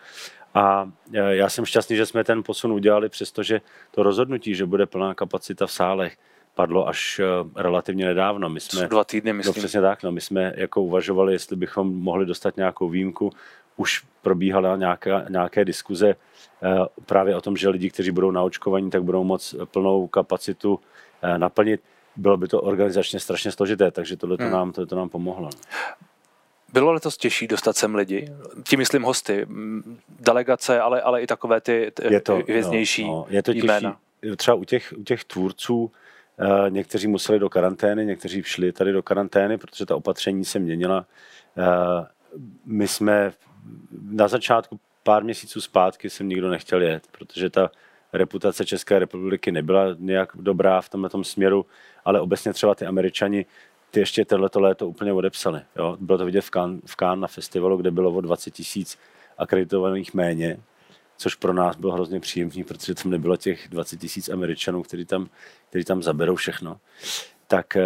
A 0.54 0.92
e, 1.14 1.36
já 1.36 1.50
jsem 1.50 1.66
šťastný, 1.66 1.96
že 1.96 2.06
jsme 2.06 2.24
ten 2.24 2.44
posun 2.44 2.72
udělali, 2.72 3.10
přestože 3.10 3.62
to 3.92 4.04
rozhodnutí, 4.04 4.56
že 4.56 4.66
bude 4.66 4.86
plná 4.86 5.14
kapacita 5.14 5.68
v 5.68 5.72
sálech, 5.72 6.18
padlo 6.56 6.88
až 6.88 7.20
eh, 7.20 7.26
relativně 7.62 8.06
nedávno. 8.06 8.50
My 8.50 8.60
jsme, 8.60 8.88
dva 8.88 9.04
týdny, 9.04 9.34
myslím. 9.34 9.54
No 9.56 9.62
přesně 9.62 9.82
tak, 9.82 10.04
no, 10.04 10.12
my 10.12 10.22
jsme 10.22 10.54
jako 10.56 10.82
uvažovali, 10.82 11.34
jestli 11.34 11.56
bychom 11.56 11.96
mohli 11.96 12.26
dostat 12.26 12.58
nějakou 12.58 12.90
výjimku. 12.90 13.32
Už 13.78 14.04
probíhala 14.22 14.76
nějaká, 14.76 15.26
nějaké 15.30 15.66
diskuze 15.66 16.10
eh, 16.10 16.76
právě 17.06 17.36
o 17.36 17.42
tom, 17.42 17.58
že 17.58 17.70
lidi, 17.70 17.90
kteří 17.90 18.12
budou 18.12 18.32
naočkovaní, 18.32 18.90
tak 18.90 19.04
budou 19.04 19.24
moc 19.24 19.56
plnou 19.66 20.08
kapacitu 20.08 20.80
eh, 21.22 21.38
naplnit. 21.38 21.82
Bylo 22.16 22.38
by 22.38 22.48
to 22.48 22.62
organizačně 22.62 23.20
strašně 23.20 23.52
složité, 23.52 23.92
takže 23.92 24.18
tohle 24.18 24.38
hmm. 24.40 24.52
nám, 24.52 24.72
tohle 24.72 24.98
nám 24.98 25.10
pomohlo. 25.10 25.50
Bylo 26.74 26.92
letos 26.92 27.18
těžší 27.18 27.48
dostat 27.48 27.78
sem 27.78 27.96
lidi? 27.96 28.32
Tím 28.64 28.80
myslím 28.80 29.04
hosty, 29.04 29.48
delegace, 30.20 30.80
ale, 30.80 31.02
ale 31.02 31.22
i 31.22 31.28
takové 31.28 31.62
ty, 31.62 31.92
ty 31.94 32.14
je 32.14 32.22
to, 32.22 32.38
věznější 32.38 33.04
no, 33.04 33.10
no, 33.10 33.26
je 33.30 33.44
to 33.44 33.52
jména. 33.52 33.98
Těžší. 34.22 34.36
Třeba 34.36 34.56
u 34.56 34.64
těch, 34.64 34.94
u 34.98 35.04
těch 35.04 35.24
tvůrců 35.24 35.92
někteří 36.70 37.08
museli 37.08 37.40
do 37.40 37.50
karantény, 37.50 38.06
někteří 38.06 38.44
šli 38.44 38.72
tady 38.72 38.92
do 38.92 39.04
karantény, 39.04 39.58
protože 39.58 39.86
ta 39.86 39.96
opatření 39.96 40.46
se 40.46 40.60
měnila. 40.60 41.06
Eh, 41.58 42.06
my 42.66 42.88
jsme 42.88 43.32
na 44.12 44.28
začátku 44.28 44.80
pár 45.04 45.24
měsíců 45.24 45.62
zpátky 45.62 46.10
jsem 46.10 46.30
nikdo 46.30 46.50
nechtěl 46.50 46.82
jet, 46.82 47.08
protože 47.12 47.50
ta 47.50 47.72
reputace 48.14 48.66
České 48.66 49.00
republiky 49.00 49.52
nebyla 49.52 49.86
nějak 50.00 50.32
dobrá 50.36 50.82
v 50.82 50.90
tomhle 50.90 51.10
směru, 51.22 51.66
ale 52.06 52.22
obecně 52.22 52.54
třeba 52.54 52.76
ty 52.76 52.86
američani 52.86 53.46
ty 53.92 54.00
ještě 54.00 54.26
tohleto 54.26 54.60
léto 54.60 54.88
úplně 54.88 55.14
odepsali. 55.14 55.62
Jo? 55.76 55.98
Bylo 56.00 56.18
to 56.18 56.26
vidět 56.26 56.42
v 56.42 56.50
Cannes, 56.50 56.82
v 56.86 56.96
Cannes 56.96 57.22
na 57.22 57.28
festivalu, 57.28 57.78
kde 57.78 57.92
bylo 57.92 58.12
o 58.12 58.22
20 58.22 58.52
tisíc 58.52 58.98
akreditovaných 59.38 60.14
méně, 60.14 60.58
což 61.18 61.36
pro 61.36 61.54
nás 61.54 61.76
bylo 61.76 61.94
hrozně 61.94 62.20
příjemný, 62.20 62.64
protože 62.64 62.96
tam 62.96 63.12
nebylo 63.12 63.38
těch 63.38 63.68
20 63.68 63.98
tisíc 63.98 64.30
Američanů, 64.30 64.84
kteří 64.84 65.06
tam, 65.06 65.30
kteří 65.70 65.86
tam 65.86 66.04
zaberou 66.04 66.36
všechno. 66.36 66.80
Tak, 67.48 67.76
eh, 67.76 67.84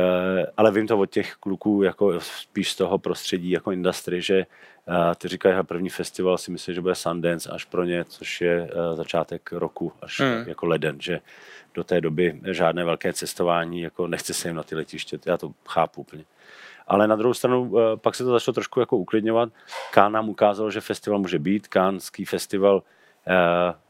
ale 0.57 0.71
vím 0.71 0.87
to 0.87 0.99
od 0.99 1.05
těch 1.05 1.35
kluků 1.35 1.83
jako 1.83 2.19
spíš 2.19 2.71
z 2.71 2.75
toho 2.75 2.97
prostředí 2.97 3.49
jako 3.49 3.71
industry, 3.71 4.21
že 4.21 4.39
eh, 4.39 5.15
ty 5.17 5.27
říkají, 5.27 5.55
že 5.55 5.63
první 5.63 5.89
festival 5.89 6.37
si 6.37 6.51
myslím, 6.51 6.75
že 6.75 6.81
bude 6.81 6.95
Sundance 6.95 7.49
až 7.49 7.65
pro 7.65 7.83
ně, 7.83 8.05
což 8.05 8.41
je 8.41 8.69
eh, 8.71 8.95
začátek 8.95 9.51
roku, 9.51 9.93
až 10.01 10.19
hmm. 10.19 10.43
jako 10.47 10.65
leden, 10.65 11.01
že 11.01 11.19
do 11.73 11.83
té 11.83 12.01
doby 12.01 12.39
žádné 12.51 12.83
velké 12.83 13.13
cestování, 13.13 13.81
jako 13.81 14.07
nechce 14.07 14.33
se 14.33 14.47
jim 14.47 14.55
na 14.55 14.63
ty 14.63 14.75
letiště, 14.75 15.19
já 15.25 15.37
to 15.37 15.51
chápu 15.67 16.01
úplně. 16.01 16.25
Ale 16.87 17.07
na 17.07 17.15
druhou 17.15 17.33
stranu 17.33 17.73
pak 17.95 18.15
se 18.15 18.23
to 18.23 18.31
začalo 18.31 18.53
trošku 18.53 18.79
jako 18.79 18.97
uklidňovat. 18.97 19.49
Kán 19.91 20.11
nám 20.11 20.29
ukázal, 20.29 20.71
že 20.71 20.81
festival 20.81 21.19
může 21.19 21.39
být. 21.39 21.67
Kánský 21.67 22.25
festival 22.25 22.83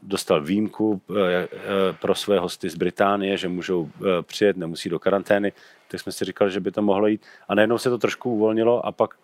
dostal 0.02 0.42
výjimku 0.42 1.02
eh, 1.10 1.14
eh, 1.14 1.48
pro 2.00 2.14
své 2.14 2.38
hosty 2.38 2.70
z 2.70 2.74
Británie, 2.74 3.36
že 3.36 3.48
můžou 3.48 3.90
přijet, 4.22 4.56
nemusí 4.56 4.88
do 4.88 4.98
karantény, 4.98 5.52
tak 5.88 6.00
jsme 6.00 6.12
si 6.12 6.24
říkali, 6.24 6.50
že 6.50 6.60
by 6.60 6.70
to 6.70 6.82
mohlo 6.82 7.06
jít. 7.06 7.22
A 7.48 7.54
najednou 7.54 7.78
se 7.78 7.90
to 7.90 7.98
trošku 7.98 8.30
uvolnilo 8.30 8.86
a 8.86 8.92
pak 8.92 9.14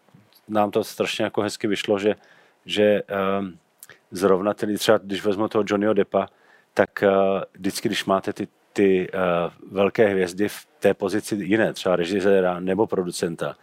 nám 0.49 0.71
to 0.71 0.85
strašně 0.85 1.25
jako 1.25 1.43
hezky 1.43 1.67
vyšlo, 1.67 1.99
že, 1.99 2.15
že 2.67 3.03
zrovna 4.11 4.55
tedy 4.55 4.79
třeba, 4.79 4.99
když 4.99 5.25
vezmu 5.25 5.49
toho 5.49 5.65
Johnnyho 5.67 5.95
Deppa, 5.95 6.29
tak 6.75 7.05
vždycky, 7.55 7.89
když 7.89 8.05
máte 8.05 8.33
ty, 8.33 8.49
ty 8.73 9.09
velké 9.71 10.09
hvězdy 10.09 10.49
v 10.49 10.67
té 10.79 10.95
pozici 10.95 11.35
jiné, 11.35 11.73
třeba 11.73 11.97
režiséra 11.97 12.61
nebo 12.61 12.87
producenta, 12.87 13.57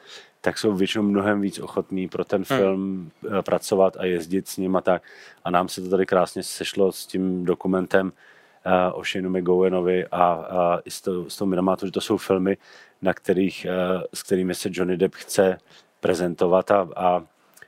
tak 0.44 0.58
jsou 0.58 0.74
většinou 0.74 1.04
mnohem 1.04 1.42
víc 1.42 1.60
ochotní 1.60 2.08
pro 2.08 2.26
ten 2.26 2.44
hmm. 2.50 2.60
film 2.60 3.12
hmm. 3.30 3.44
pracovat 3.44 3.98
a 3.98 4.06
jezdit 4.06 4.48
s 4.48 4.58
ním 4.58 4.76
a 4.76 4.82
tak. 4.82 5.04
A 5.44 5.52
nám 5.52 5.70
se 5.70 5.82
to 5.82 5.90
tady 5.90 6.06
krásně 6.06 6.44
sešlo 6.44 6.92
s 6.92 7.06
tím 7.06 7.46
dokumentem 7.46 8.08
uh, 8.08 9.00
o 9.00 9.04
Shaneu 9.04 9.30
McGowanovi 9.30 10.06
a, 10.08 10.26
a 10.34 10.80
i 10.86 10.92
s, 10.92 11.02
to, 11.02 11.30
s 11.30 11.38
tou 11.38 11.46
Minamatu, 11.46 11.86
že 11.86 11.92
to 11.92 12.02
jsou 12.02 12.18
filmy, 12.18 12.58
na 13.02 13.14
kterých, 13.14 13.68
uh, 13.70 14.02
s 14.14 14.24
kterými 14.24 14.56
se 14.56 14.70
Johnny 14.72 14.98
Depp 14.98 15.16
chce 15.16 15.58
prezentovat 16.00 16.72
a, 16.72 16.88
a 16.96 17.24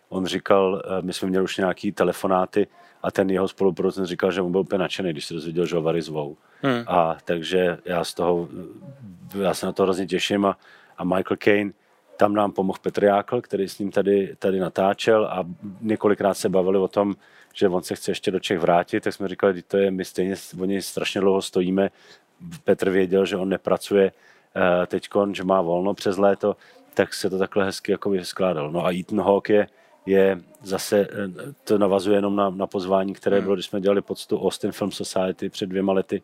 on 0.10 0.26
říkal, 0.26 0.82
eh, 0.86 1.02
my 1.02 1.14
jsme 1.14 1.28
měli 1.28 1.44
už 1.44 1.58
nějaký 1.58 1.92
telefonáty 1.92 2.68
a 3.04 3.12
ten 3.12 3.30
jeho 3.30 3.48
spolupracovník 3.48 4.10
říkal, 4.10 4.32
že 4.32 4.42
on 4.42 4.52
byl 4.52 4.62
úplně 4.62 4.80
nadšený, 4.80 5.10
když 5.10 5.26
se 5.26 5.34
dozvěděl, 5.34 5.66
že 5.66 5.76
ho 5.76 5.82
Vary 5.82 6.02
zvou. 6.02 6.38
Hmm. 6.62 6.84
A 6.88 7.18
takže 7.26 7.78
já 7.86 8.04
z 8.04 8.14
toho, 8.14 8.48
já 9.42 9.54
se 9.54 9.66
na 9.66 9.72
to 9.72 9.84
hrozně 9.84 10.08
těším 10.08 10.46
a, 10.46 10.58
a 10.98 11.04
Michael 11.04 11.38
Caine, 11.38 11.72
tam 12.18 12.34
nám 12.34 12.52
pomohl 12.52 12.80
Petr 12.82 13.04
Jákl, 13.04 13.42
který 13.42 13.70
s 13.70 13.80
ním 13.80 13.92
tady, 13.92 14.36
tady 14.40 14.60
natáčel 14.60 15.26
a 15.26 15.44
několikrát 15.82 16.34
se 16.34 16.50
bavili 16.50 16.78
o 16.78 16.88
tom, 16.88 17.16
že 17.54 17.68
on 17.68 17.84
se 17.84 17.96
chce 17.96 18.12
ještě 18.12 18.32
do 18.32 18.40
Čech 18.40 18.60
vrátit, 18.60 19.04
tak 19.04 19.14
jsme 19.14 19.28
říkali, 19.28 19.56
že 19.56 19.64
to 19.64 19.78
je, 19.78 19.92
my 19.92 20.06
stejně, 20.06 20.36
oni 20.62 20.82
strašně 20.82 21.22
dlouho 21.22 21.42
stojíme. 21.42 21.90
Petr 22.64 22.90
věděl, 22.90 23.26
že 23.26 23.38
on 23.38 23.50
nepracuje 23.50 24.12
uh, 24.12 24.86
teď, 24.86 25.08
že 25.34 25.44
má 25.44 25.62
volno 25.62 25.94
přes 25.94 26.18
léto, 26.18 26.56
tak 26.94 27.14
se 27.14 27.30
to 27.30 27.38
takhle 27.38 27.66
hezky 27.66 27.92
jako 27.92 28.14
skládalo. 28.22 28.72
No 28.72 28.86
a 28.86 28.94
Ethan 29.00 29.22
Hawke 29.22 29.54
je, 29.54 29.68
je 30.06 30.42
zase, 30.62 31.00
eh, 31.00 31.54
to 31.64 31.78
navazuje 31.78 32.18
jenom 32.18 32.36
na, 32.36 32.50
na 32.50 32.68
pozvání, 32.68 33.14
které 33.14 33.38
hmm. 33.38 33.44
bylo, 33.44 33.56
když 33.56 33.66
jsme 33.66 33.82
dělali 33.82 34.02
poctu 34.02 34.40
Austin 34.42 34.72
Film 34.72 34.92
Society 34.92 35.50
před 35.50 35.66
dvěma 35.66 35.94
lety, 35.94 36.22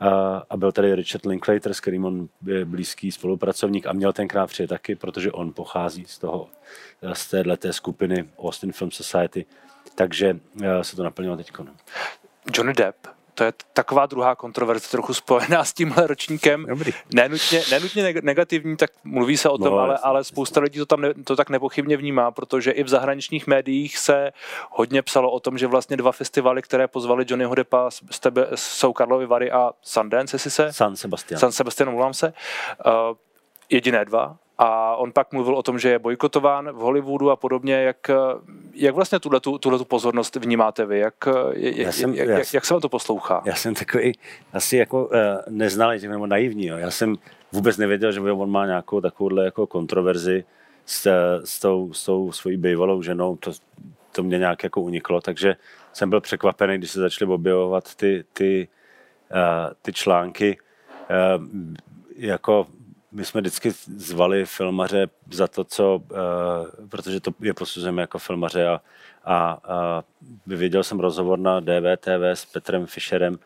a, 0.00 0.56
byl 0.56 0.72
tady 0.72 0.94
Richard 0.94 1.26
Linklater, 1.26 1.74
s 1.74 1.80
kterým 1.80 2.04
on 2.04 2.28
je 2.46 2.64
blízký 2.64 3.12
spolupracovník 3.12 3.86
a 3.86 3.92
měl 3.92 4.12
tenkrát 4.12 4.46
přijet 4.46 4.70
taky, 4.70 4.96
protože 4.96 5.32
on 5.32 5.52
pochází 5.52 6.04
z 6.08 6.18
toho, 6.18 6.48
z 7.12 7.30
téhleté 7.30 7.72
skupiny 7.72 8.28
Austin 8.38 8.72
Film 8.72 8.90
Society, 8.90 9.46
takže 9.94 10.38
eh, 10.62 10.84
se 10.84 10.96
to 10.96 11.02
naplnilo 11.02 11.36
teď. 11.36 11.50
No. 11.58 11.72
Johnny 12.54 12.72
Depp 12.72 13.06
to 13.34 13.44
je 13.44 13.52
taková 13.72 14.06
druhá 14.06 14.34
kontroverze, 14.34 14.88
trochu 14.90 15.14
spojená 15.14 15.64
s 15.64 15.72
tímhle 15.72 16.06
ročníkem. 16.06 16.66
Dobrý. 16.66 16.92
Nenutně, 17.14 17.62
nenutně 17.70 18.12
negativní, 18.22 18.76
tak 18.76 18.90
mluví 19.04 19.36
se 19.36 19.48
o 19.48 19.58
tom, 19.58 19.72
no, 19.72 19.78
ale, 19.78 19.98
ale 19.98 20.24
spousta 20.24 20.60
lidí 20.60 20.78
to 20.78 20.86
tam 20.86 21.00
ne, 21.00 21.14
to 21.14 21.36
tak 21.36 21.50
nepochybně 21.50 21.96
vnímá, 21.96 22.30
protože 22.30 22.70
i 22.70 22.82
v 22.82 22.88
zahraničních 22.88 23.46
médiích 23.46 23.98
se 23.98 24.32
hodně 24.70 25.02
psalo 25.02 25.30
o 25.30 25.40
tom, 25.40 25.58
že 25.58 25.66
vlastně 25.66 25.96
dva 25.96 26.12
festivaly, 26.12 26.62
které 26.62 26.88
pozvali 26.88 27.24
Johnnyho 27.28 27.54
Deppa, 27.54 27.90
z 27.90 28.20
tebe, 28.20 28.46
jsou 28.54 28.92
Karlovy 28.92 29.26
Vary 29.26 29.50
a 29.50 29.72
Sundance, 29.82 30.34
jestli 30.34 30.50
se? 30.50 30.72
San 30.72 30.96
Sebastian. 30.96 31.40
San 31.40 31.52
Sebastian, 31.52 31.90
mluvám 31.90 32.14
se. 32.14 32.32
Uh, 32.86 32.92
jediné 33.70 34.04
dva, 34.04 34.36
a 34.58 34.96
on 34.96 35.12
pak 35.12 35.32
mluvil 35.32 35.54
o 35.54 35.62
tom, 35.62 35.78
že 35.78 35.88
je 35.88 35.98
bojkotován 35.98 36.70
v 36.70 36.76
Hollywoodu 36.76 37.30
a 37.30 37.36
podobně. 37.36 37.74
Jak, 37.74 38.10
jak 38.74 38.94
vlastně 38.94 39.20
tuhle 39.20 39.40
tu 39.40 39.84
pozornost 39.88 40.36
vnímáte 40.36 40.86
vy? 40.86 40.98
Jak, 40.98 41.14
já 41.54 41.92
jsem, 41.92 42.14
jak, 42.14 42.28
já, 42.28 42.38
jak 42.54 42.64
se 42.64 42.74
vám 42.74 42.80
to 42.80 42.88
poslouchá? 42.88 43.42
Já 43.44 43.54
jsem 43.54 43.74
takový 43.74 44.12
asi 44.52 44.76
jako 44.76 45.04
uh, 45.04 45.10
neznalý, 45.48 46.08
nebo 46.08 46.26
naivní. 46.26 46.66
Jo. 46.66 46.76
Já 46.76 46.90
jsem 46.90 47.16
vůbec 47.52 47.76
nevěděl, 47.76 48.12
že 48.12 48.20
on 48.20 48.50
má 48.50 48.66
nějakou 48.66 49.00
takovouhle 49.00 49.44
jako 49.44 49.66
kontroverzi 49.66 50.44
s, 50.86 51.06
s, 51.44 51.60
tou, 51.60 51.92
s 51.92 52.04
tou 52.04 52.32
svojí 52.32 52.56
bývalou 52.56 53.02
ženou. 53.02 53.36
To, 53.36 53.52
to 54.12 54.22
mě 54.22 54.38
nějak 54.38 54.62
jako 54.62 54.80
uniklo, 54.80 55.20
takže 55.20 55.56
jsem 55.92 56.10
byl 56.10 56.20
překvapený, 56.20 56.78
když 56.78 56.90
se 56.90 57.00
začaly 57.00 57.32
objevovat 57.32 57.94
ty, 57.94 58.24
ty, 58.32 58.68
uh, 59.30 59.72
ty 59.82 59.92
články. 59.92 60.58
Uh, 61.10 61.44
jako 62.16 62.66
my 63.14 63.24
jsme 63.24 63.40
vždycky 63.40 63.70
zvali 63.96 64.46
filmaře 64.46 65.06
za 65.30 65.48
to, 65.48 65.64
co, 65.64 65.96
uh, 65.96 66.88
protože 66.88 67.20
to 67.20 67.30
je 67.40 67.54
posuzujeme 67.54 68.02
jako 68.02 68.18
filmaře 68.18 68.68
a, 68.68 68.80
a, 69.24 69.58
a 69.64 70.04
vyvěděl 70.46 70.84
jsem 70.84 71.00
rozhovor 71.00 71.38
na 71.38 71.60
DVTV 71.60 72.22
s 72.22 72.44
Petrem 72.44 72.86
Fischerem 72.86 73.38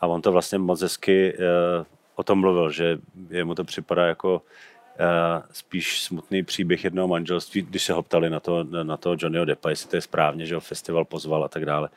a 0.00 0.06
on 0.06 0.22
to 0.22 0.32
vlastně 0.32 0.58
moc 0.58 0.82
hezky 0.82 1.34
uh, 1.38 1.86
o 2.14 2.22
tom 2.22 2.40
mluvil, 2.40 2.70
že 2.70 2.98
jemu 3.30 3.54
to 3.54 3.64
připadá 3.64 4.06
jako 4.06 4.34
uh, 4.34 5.42
spíš 5.52 6.02
smutný 6.02 6.42
příběh 6.42 6.84
jednoho 6.84 7.08
manželství, 7.08 7.62
když 7.62 7.84
se 7.84 7.92
ho 7.92 8.02
ptali 8.02 8.30
na 8.30 8.40
to, 8.40 8.64
na 8.64 8.96
to 8.96 9.16
Johnnyho 9.18 9.44
Deppa, 9.44 9.70
jestli 9.70 9.90
to 9.90 9.96
je 9.96 10.02
správně, 10.02 10.46
že 10.46 10.54
ho 10.54 10.60
festival 10.60 11.04
pozval 11.04 11.44
a 11.44 11.48
tak 11.48 11.66
dále. 11.66 11.88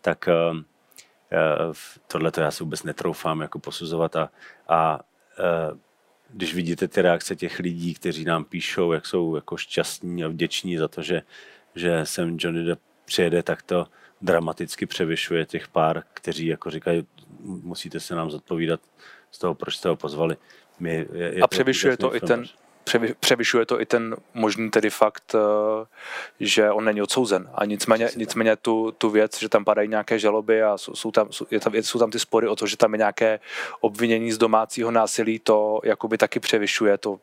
Tak 0.00 0.28
uh, 0.28 0.58
tohle 2.06 2.30
to 2.30 2.40
já 2.40 2.50
si 2.50 2.64
vůbec 2.64 2.82
netroufám 2.82 3.40
jako 3.40 3.58
posuzovat 3.58 4.16
a, 4.16 4.30
a 4.68 5.00
uh, 5.70 5.78
když 6.32 6.54
vidíte 6.54 6.88
ty 6.88 7.02
reakce 7.02 7.36
těch 7.36 7.58
lidí, 7.58 7.94
kteří 7.94 8.24
nám 8.24 8.44
píšou, 8.44 8.92
jak 8.92 9.06
jsou 9.06 9.36
jako 9.36 9.56
šťastní 9.56 10.24
a 10.24 10.28
vděční 10.28 10.76
za 10.76 10.88
to, 10.88 11.02
že, 11.02 11.22
že 11.74 12.00
sem 12.06 12.36
Johnny 12.40 12.64
Depp 12.64 12.82
přijede, 13.04 13.42
tak 13.42 13.62
to 13.62 13.86
dramaticky 14.22 14.86
převyšuje 14.86 15.46
těch 15.46 15.68
pár, 15.68 16.02
kteří 16.14 16.46
jako 16.46 16.70
říkají, 16.70 17.06
musíte 17.40 18.00
se 18.00 18.14
nám 18.14 18.30
zodpovídat 18.30 18.80
z 19.30 19.38
toho, 19.38 19.54
proč 19.54 19.76
jste 19.76 19.88
ho 19.88 19.96
pozvali. 19.96 20.36
My, 20.80 21.06
je, 21.12 21.34
je 21.34 21.42
a 21.42 21.46
převyšuje 21.46 21.96
to, 21.96 22.08
to 22.08 22.16
i 22.16 22.20
ten, 22.20 22.44
převyšuje 23.20 23.66
to 23.66 23.80
i 23.80 23.86
ten 23.86 24.16
možný 24.34 24.70
tedy 24.70 24.90
fakt, 24.90 25.34
eh, 25.34 25.86
že 26.40 26.70
on 26.70 26.84
není 26.84 27.02
odsouzen. 27.02 27.50
A 27.54 27.64
nicméně, 27.64 28.08
nicméně 28.16 28.56
tu, 28.56 28.92
tu 28.98 29.10
věc, 29.10 29.38
že 29.38 29.48
tam 29.48 29.64
padají 29.64 29.88
nějaké 29.88 30.18
žaloby 30.18 30.62
a 30.62 30.78
jsou, 30.78 30.94
jsou, 30.94 31.10
tam, 31.10 31.32
jsou, 31.32 31.46
je 31.50 31.60
tam, 31.60 31.74
jsou 31.74 31.98
tam 31.98 32.10
ty 32.10 32.18
spory 32.18 32.48
o 32.48 32.56
to, 32.56 32.66
že 32.66 32.76
tam 32.76 32.94
je 32.94 32.98
nějaké 32.98 33.40
obvinění 33.80 34.32
z 34.32 34.38
domácího 34.38 34.90
násilí, 34.90 35.38
to 35.38 35.80
jakoby 35.84 36.18
taky 36.18 36.40
převyšuje 36.40 36.98
to 36.98 37.18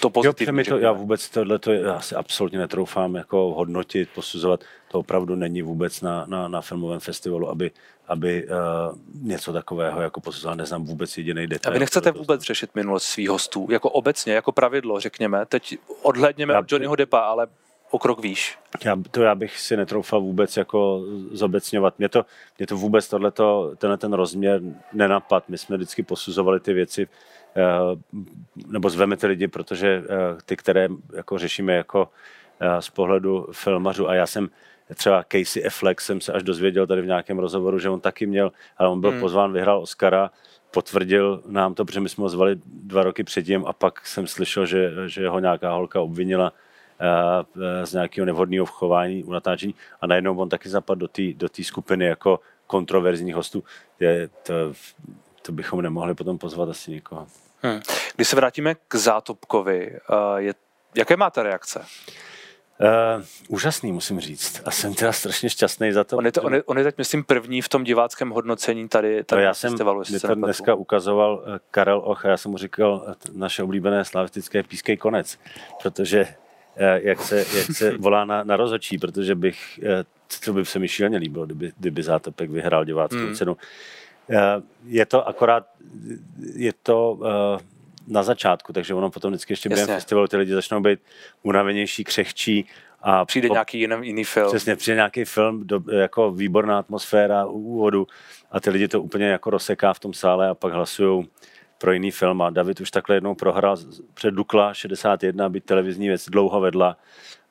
to 0.00 0.10
pozitivní. 0.10 0.58
Jo, 0.58 0.64
to, 0.68 0.78
já 0.78 0.92
vůbec 0.92 1.30
tohle 1.30 1.58
to 1.58 1.72
já 1.72 2.00
si 2.00 2.14
absolutně 2.14 2.58
netroufám 2.58 3.14
jako 3.14 3.54
hodnotit, 3.56 4.08
posuzovat. 4.14 4.60
To 4.90 4.98
opravdu 4.98 5.34
není 5.34 5.62
vůbec 5.62 6.00
na, 6.00 6.24
na, 6.28 6.48
na 6.48 6.60
filmovém 6.60 7.00
festivalu, 7.00 7.48
aby, 7.48 7.70
aby 8.08 8.46
uh, 8.46 8.98
něco 9.22 9.52
takového 9.52 10.00
jako 10.00 10.20
posuzoval. 10.20 10.56
Neznám 10.56 10.84
vůbec 10.84 11.18
jediný 11.18 11.46
detail. 11.46 11.72
A 11.72 11.74
vy 11.74 11.78
nechcete 11.78 12.10
vůbec 12.10 12.42
řešit 12.42 12.70
minulost 12.74 13.04
svých 13.04 13.30
hostů, 13.30 13.68
jako 13.70 13.90
obecně, 13.90 14.32
jako 14.32 14.52
pravidlo, 14.52 15.00
řekněme. 15.00 15.46
Teď 15.46 15.78
odhledněme 16.02 16.52
já, 16.52 16.60
od 16.60 16.72
Johnnyho 16.72 16.96
Deppa, 16.96 17.18
ale 17.18 17.46
o 17.90 17.98
krok 17.98 18.20
výš. 18.20 18.58
Já, 18.84 18.96
to 19.10 19.22
já 19.22 19.34
bych 19.34 19.60
si 19.60 19.76
netroufal 19.76 20.20
vůbec 20.20 20.56
jako 20.56 21.02
zobecňovat. 21.32 21.98
Mě 21.98 22.08
to, 22.08 22.26
mě 22.58 22.66
to 22.66 22.76
vůbec 22.76 23.08
tohleto, 23.08 23.72
tenhle 23.78 23.96
ten 23.96 24.12
rozměr 24.12 24.60
nenapad. 24.92 25.48
My 25.48 25.58
jsme 25.58 25.76
vždycky 25.76 26.02
posuzovali 26.02 26.60
ty 26.60 26.72
věci 26.72 27.08
nebo 28.66 28.90
zveme 28.90 29.16
ty 29.16 29.26
lidi, 29.26 29.48
protože 29.48 30.02
eh, 30.04 30.38
ty, 30.44 30.56
které 30.56 30.88
jako 31.14 31.38
řešíme 31.38 31.72
jako 31.74 32.08
eh, 32.60 32.82
z 32.82 32.90
pohledu 32.90 33.46
filmařů 33.52 34.08
a 34.08 34.14
já 34.14 34.26
jsem 34.26 34.48
třeba 34.94 35.24
Casey 35.32 35.66
Affleck 35.66 36.00
jsem 36.00 36.20
se 36.20 36.32
až 36.32 36.42
dozvěděl 36.42 36.86
tady 36.86 37.02
v 37.02 37.06
nějakém 37.06 37.38
rozhovoru, 37.38 37.78
že 37.78 37.90
on 37.90 38.00
taky 38.00 38.26
měl, 38.26 38.52
ale 38.76 38.88
on 38.88 39.00
byl 39.00 39.10
hmm. 39.10 39.20
pozván, 39.20 39.52
vyhrál 39.52 39.82
Oscara, 39.82 40.30
potvrdil 40.70 41.42
nám 41.46 41.74
to, 41.74 41.84
protože 41.84 42.00
my 42.00 42.08
jsme 42.08 42.22
ho 42.22 42.28
zvali 42.28 42.60
dva 42.66 43.02
roky 43.02 43.24
předtím 43.24 43.66
a 43.66 43.72
pak 43.72 44.06
jsem 44.06 44.26
slyšel, 44.26 44.66
že, 44.66 44.92
že 45.06 45.28
ho 45.28 45.38
nějaká 45.38 45.72
holka 45.72 46.00
obvinila 46.00 46.52
z 47.84 47.92
nějakého 47.92 48.24
nevhodného 48.24 48.66
chování 48.66 49.24
u 49.24 49.32
natáčení 49.32 49.74
a 50.00 50.06
najednou 50.06 50.38
on 50.38 50.48
taky 50.48 50.68
zapadl 50.68 50.98
do 50.98 51.08
té 51.08 51.22
do 51.32 51.48
skupiny 51.62 52.04
jako 52.04 52.40
kontroverzních 52.66 53.34
hostů. 53.34 53.64
Je, 54.00 54.28
to, 54.42 54.52
to 55.50 55.54
bychom 55.54 55.82
nemohli 55.82 56.14
potom 56.14 56.38
pozvat 56.38 56.68
asi 56.68 56.90
nikoho. 56.90 57.26
Hmm. 57.62 57.80
Když 58.16 58.28
se 58.28 58.36
vrátíme 58.36 58.74
k 58.88 58.94
Zátopkovi, 58.94 59.90
uh, 60.10 60.36
je, 60.36 60.54
jaké 60.94 61.16
máte 61.16 61.42
reakce? 61.42 61.78
Uh, 61.78 63.24
úžasný, 63.48 63.92
musím 63.92 64.20
říct. 64.20 64.62
A 64.64 64.70
jsem 64.70 64.94
teda 64.94 65.12
strašně 65.12 65.50
šťastný 65.50 65.92
za 65.92 66.04
to. 66.04 66.16
On 66.16 66.26
je, 66.26 66.32
to, 66.32 66.42
on, 66.42 66.54
je, 66.54 66.62
on 66.62 66.78
je 66.78 66.84
teď, 66.84 66.98
myslím, 66.98 67.24
první 67.24 67.62
v 67.62 67.68
tom 67.68 67.84
diváckém 67.84 68.30
hodnocení 68.30 68.88
tady, 68.88 69.24
tady 69.24 69.42
no 69.42 69.46
já 69.46 69.54
jsem, 69.54 69.70
festivalu. 69.70 70.02
Mě 70.10 70.20
to 70.20 70.34
dneska 70.34 70.74
ukazoval 70.74 71.42
eh, 71.46 71.58
Karel 71.70 71.98
Och 71.98 72.24
a 72.24 72.28
já 72.28 72.36
jsem 72.36 72.50
mu 72.50 72.58
říkal 72.58 73.14
naše 73.32 73.62
oblíbené 73.62 74.04
slavistické 74.04 74.62
pískej 74.62 74.96
konec, 74.96 75.38
protože 75.82 76.28
jak 77.02 77.20
se, 77.20 77.36
jak 77.38 77.76
se 77.76 77.90
volá 77.98 78.24
na, 78.24 78.44
na 78.44 78.56
rozhodčí, 78.56 78.98
protože 78.98 79.34
bych, 79.34 79.80
to 80.44 80.52
by 80.52 80.64
se 80.64 80.78
mi 80.78 80.88
šíleně 80.88 81.18
líbilo, 81.18 81.46
kdyby, 81.46 81.72
kdyby 81.78 82.02
Zátopek 82.02 82.50
vyhrál 82.50 82.84
diváckou 82.84 83.16
hmm. 83.16 83.34
cenu. 83.34 83.56
Eh, 84.30 84.62
je 84.86 85.06
to 85.06 85.28
akorát, 85.28 85.66
je 86.54 86.72
to 86.82 87.20
eh, 87.24 87.64
na 88.06 88.22
začátku, 88.22 88.72
takže 88.72 88.94
ono 88.94 89.10
potom 89.10 89.30
vždycky 89.30 89.52
ještě 89.52 89.68
během 89.68 89.86
festivalu 89.86 90.26
ty 90.26 90.36
lidi 90.36 90.52
začnou 90.52 90.80
být 90.80 90.98
unavenější, 91.42 92.04
křehčí, 92.04 92.66
a 93.02 93.24
přijde 93.24 93.48
po, 93.48 93.54
nějaký 93.54 93.80
jiný, 93.80 93.96
jiný 94.00 94.24
film. 94.24 94.48
Přesně, 94.48 94.76
přijde 94.76 94.94
nějaký 94.94 95.24
film, 95.24 95.66
do, 95.66 95.80
jako 95.92 96.30
výborná 96.32 96.78
atmosféra 96.78 97.46
úvodu 97.46 98.06
a 98.50 98.60
ty 98.60 98.70
lidi 98.70 98.88
to 98.88 99.02
úplně 99.02 99.26
jako 99.26 99.50
rozseká 99.50 99.92
v 99.92 100.00
tom 100.00 100.14
sále 100.14 100.48
a 100.48 100.54
pak 100.54 100.72
hlasují 100.72 101.28
pro 101.78 101.92
jiný 101.92 102.10
film. 102.10 102.42
A 102.42 102.50
David 102.50 102.80
už 102.80 102.90
takhle 102.90 103.16
jednou 103.16 103.34
prohrál 103.34 103.76
před 104.14 104.30
Dukla 104.30 104.74
61, 104.74 105.48
být 105.48 105.64
televizní 105.64 106.08
věc 106.08 106.28
dlouho 106.28 106.60
vedla. 106.60 106.96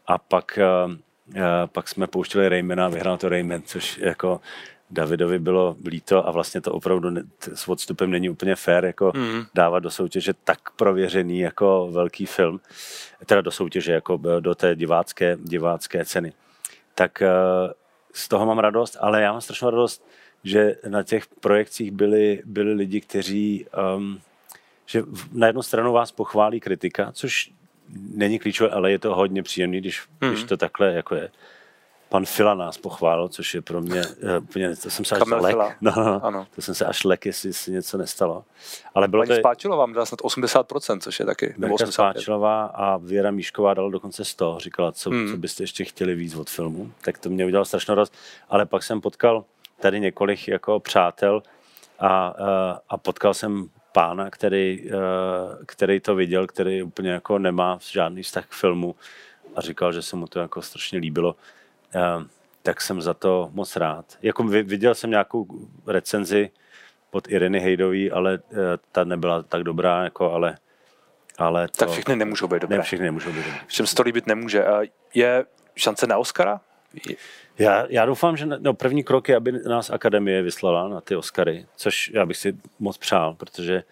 A 0.07 0.17
pak, 0.17 0.59
uh, 0.85 0.91
uh, 0.91 1.41
pak 1.65 1.87
jsme 1.87 2.07
pouštěli 2.07 2.49
Raymana 2.49 2.85
a 2.85 2.89
vyhrál 2.89 3.17
to 3.17 3.29
Rayman, 3.29 3.61
což 3.61 3.97
jako 3.97 4.41
Davidovi 4.91 5.39
bylo 5.39 5.75
líto 5.85 6.27
a 6.27 6.31
vlastně 6.31 6.61
to 6.61 6.71
opravdu 6.71 7.09
ne, 7.09 7.23
s 7.53 7.67
odstupem 7.67 8.11
není 8.11 8.29
úplně 8.29 8.55
fér 8.55 8.85
jako 8.85 9.11
mm. 9.15 9.43
dávat 9.53 9.79
do 9.79 9.91
soutěže 9.91 10.33
tak 10.43 10.59
prověřený 10.75 11.39
jako 11.39 11.89
velký 11.91 12.25
film, 12.25 12.59
teda 13.25 13.41
do 13.41 13.51
soutěže 13.51 13.91
jako 13.91 14.19
do 14.39 14.55
té 14.55 14.75
divácké, 14.75 15.37
divácké 15.43 16.05
ceny. 16.05 16.33
Tak 16.95 17.21
eh, 17.21 17.29
z 18.13 18.27
toho 18.27 18.45
mám 18.45 18.59
radost, 18.59 18.97
ale 18.99 19.21
já 19.21 19.31
mám 19.31 19.41
strašnou 19.41 19.69
radost, 19.69 20.05
že 20.43 20.75
na 20.87 21.03
těch 21.03 21.27
projekcích 21.27 21.91
byli, 21.91 22.41
byli 22.45 22.73
lidi, 22.73 23.01
kteří 23.01 23.65
um, 23.95 24.19
že 24.85 25.03
na 25.31 25.47
jednu 25.47 25.61
stranu 25.61 25.93
vás 25.93 26.11
pochválí 26.11 26.59
kritika, 26.59 27.11
což 27.11 27.51
není 28.13 28.39
klíčové, 28.39 28.69
ale 28.69 28.91
je 28.91 28.99
to 28.99 29.15
hodně 29.15 29.43
příjemné, 29.43 29.77
když, 29.77 30.03
hmm. 30.21 30.31
když 30.31 30.43
to 30.43 30.57
takhle 30.57 30.93
jako 30.93 31.15
je 31.15 31.29
pan 32.09 32.25
Fila 32.25 32.53
nás 32.53 32.77
pochválil, 32.77 33.27
což 33.27 33.53
je 33.53 33.61
pro 33.61 33.81
mě 33.81 34.01
uh, 34.01 34.43
úplně, 34.43 34.75
to 34.75 34.89
jsem 34.89 35.05
se 35.05 35.15
až 35.15 35.21
lek, 35.29 35.55
no, 35.81 35.93
no, 35.95 36.25
ano. 36.25 36.47
to 36.55 36.61
jsem 36.61 36.75
se 36.75 36.85
až 36.85 37.03
lek, 37.03 37.25
jestli 37.25 37.53
si 37.53 37.71
něco 37.71 37.97
nestalo. 37.97 38.43
Ale 38.95 39.07
bylo 39.07 39.21
Paní 39.21 39.29
to... 39.29 39.35
Spáčilová 39.35 39.77
vám 39.77 39.93
dala 39.93 40.05
snad 40.05 40.21
80%, 40.21 40.99
což 40.99 41.19
je 41.19 41.25
taky, 41.25 41.53
nebo 41.57 41.75
85. 41.75 41.93
Spáčilová 41.93 42.65
a 42.65 42.97
Věra 42.97 43.31
Míšková 43.31 43.73
dala 43.73 43.89
dokonce 43.89 44.25
100, 44.25 44.57
říkala, 44.59 44.91
co, 44.91 45.09
hmm. 45.09 45.31
co 45.31 45.37
byste 45.37 45.63
ještě 45.63 45.85
chtěli 45.85 46.15
víc 46.15 46.35
od 46.35 46.49
filmu, 46.49 46.91
tak 47.01 47.17
to 47.17 47.29
mě 47.29 47.45
udělalo 47.45 47.65
strašnou 47.65 47.95
radost, 47.95 48.13
ale 48.49 48.65
pak 48.65 48.83
jsem 48.83 49.01
potkal 49.01 49.43
tady 49.79 49.99
několik 49.99 50.47
jako 50.47 50.79
přátel 50.79 51.43
a, 51.99 52.39
uh, 52.39 52.45
a 52.89 52.97
potkal 52.97 53.33
jsem 53.33 53.69
pána, 53.91 54.29
který, 54.29 54.81
uh, 54.85 54.91
který 55.65 55.99
to 55.99 56.15
viděl, 56.15 56.47
který 56.47 56.83
úplně 56.83 57.09
jako 57.09 57.39
nemá 57.39 57.79
žádný 57.91 58.23
vztah 58.23 58.45
k 58.45 58.53
filmu 58.53 58.95
a 59.55 59.61
říkal, 59.61 59.93
že 59.93 60.01
se 60.01 60.15
mu 60.15 60.27
to 60.27 60.39
jako 60.39 60.61
strašně 60.61 60.99
líbilo 60.99 61.35
tak 62.61 62.81
jsem 62.81 63.01
za 63.01 63.13
to 63.13 63.49
moc 63.53 63.75
rád. 63.75 64.05
Jako 64.21 64.43
viděl 64.43 64.95
jsem 64.95 65.09
nějakou 65.09 65.47
recenzi 65.87 66.49
pod 67.09 67.31
Ireny 67.31 67.59
Hejdový, 67.59 68.11
ale 68.11 68.33
e, 68.33 68.39
ta 68.91 69.03
nebyla 69.03 69.43
tak 69.43 69.63
dobrá, 69.63 70.03
jako, 70.03 70.31
ale, 70.31 70.57
ale 71.37 71.67
to, 71.67 71.77
Tak 71.77 71.89
všechny 71.89 72.15
nemůžou 72.15 72.47
být 72.47 72.61
dobré. 72.61 72.77
Ne, 72.77 72.83
všechny 72.83 73.05
nemůžou 73.05 73.29
být 73.29 73.45
dobré. 73.45 73.59
Všem 73.67 73.87
se 73.87 73.95
to 73.95 74.03
líbit 74.03 74.27
nemůže. 74.27 74.65
Je 75.13 75.45
šance 75.75 76.07
na 76.07 76.17
Oscara? 76.17 76.61
Já, 77.59 77.85
já 77.89 78.05
doufám, 78.05 78.37
že 78.37 78.45
no, 78.45 78.73
první 78.73 79.03
krok 79.03 79.29
je, 79.29 79.35
aby 79.35 79.51
nás 79.51 79.89
Akademie 79.89 80.41
vyslala 80.41 80.87
na 80.87 81.01
ty 81.01 81.15
Oscary, 81.15 81.65
což 81.75 82.11
já 82.13 82.25
bych 82.25 82.37
si 82.37 82.57
moc 82.79 82.97
přál, 82.97 83.33
protože 83.33 83.83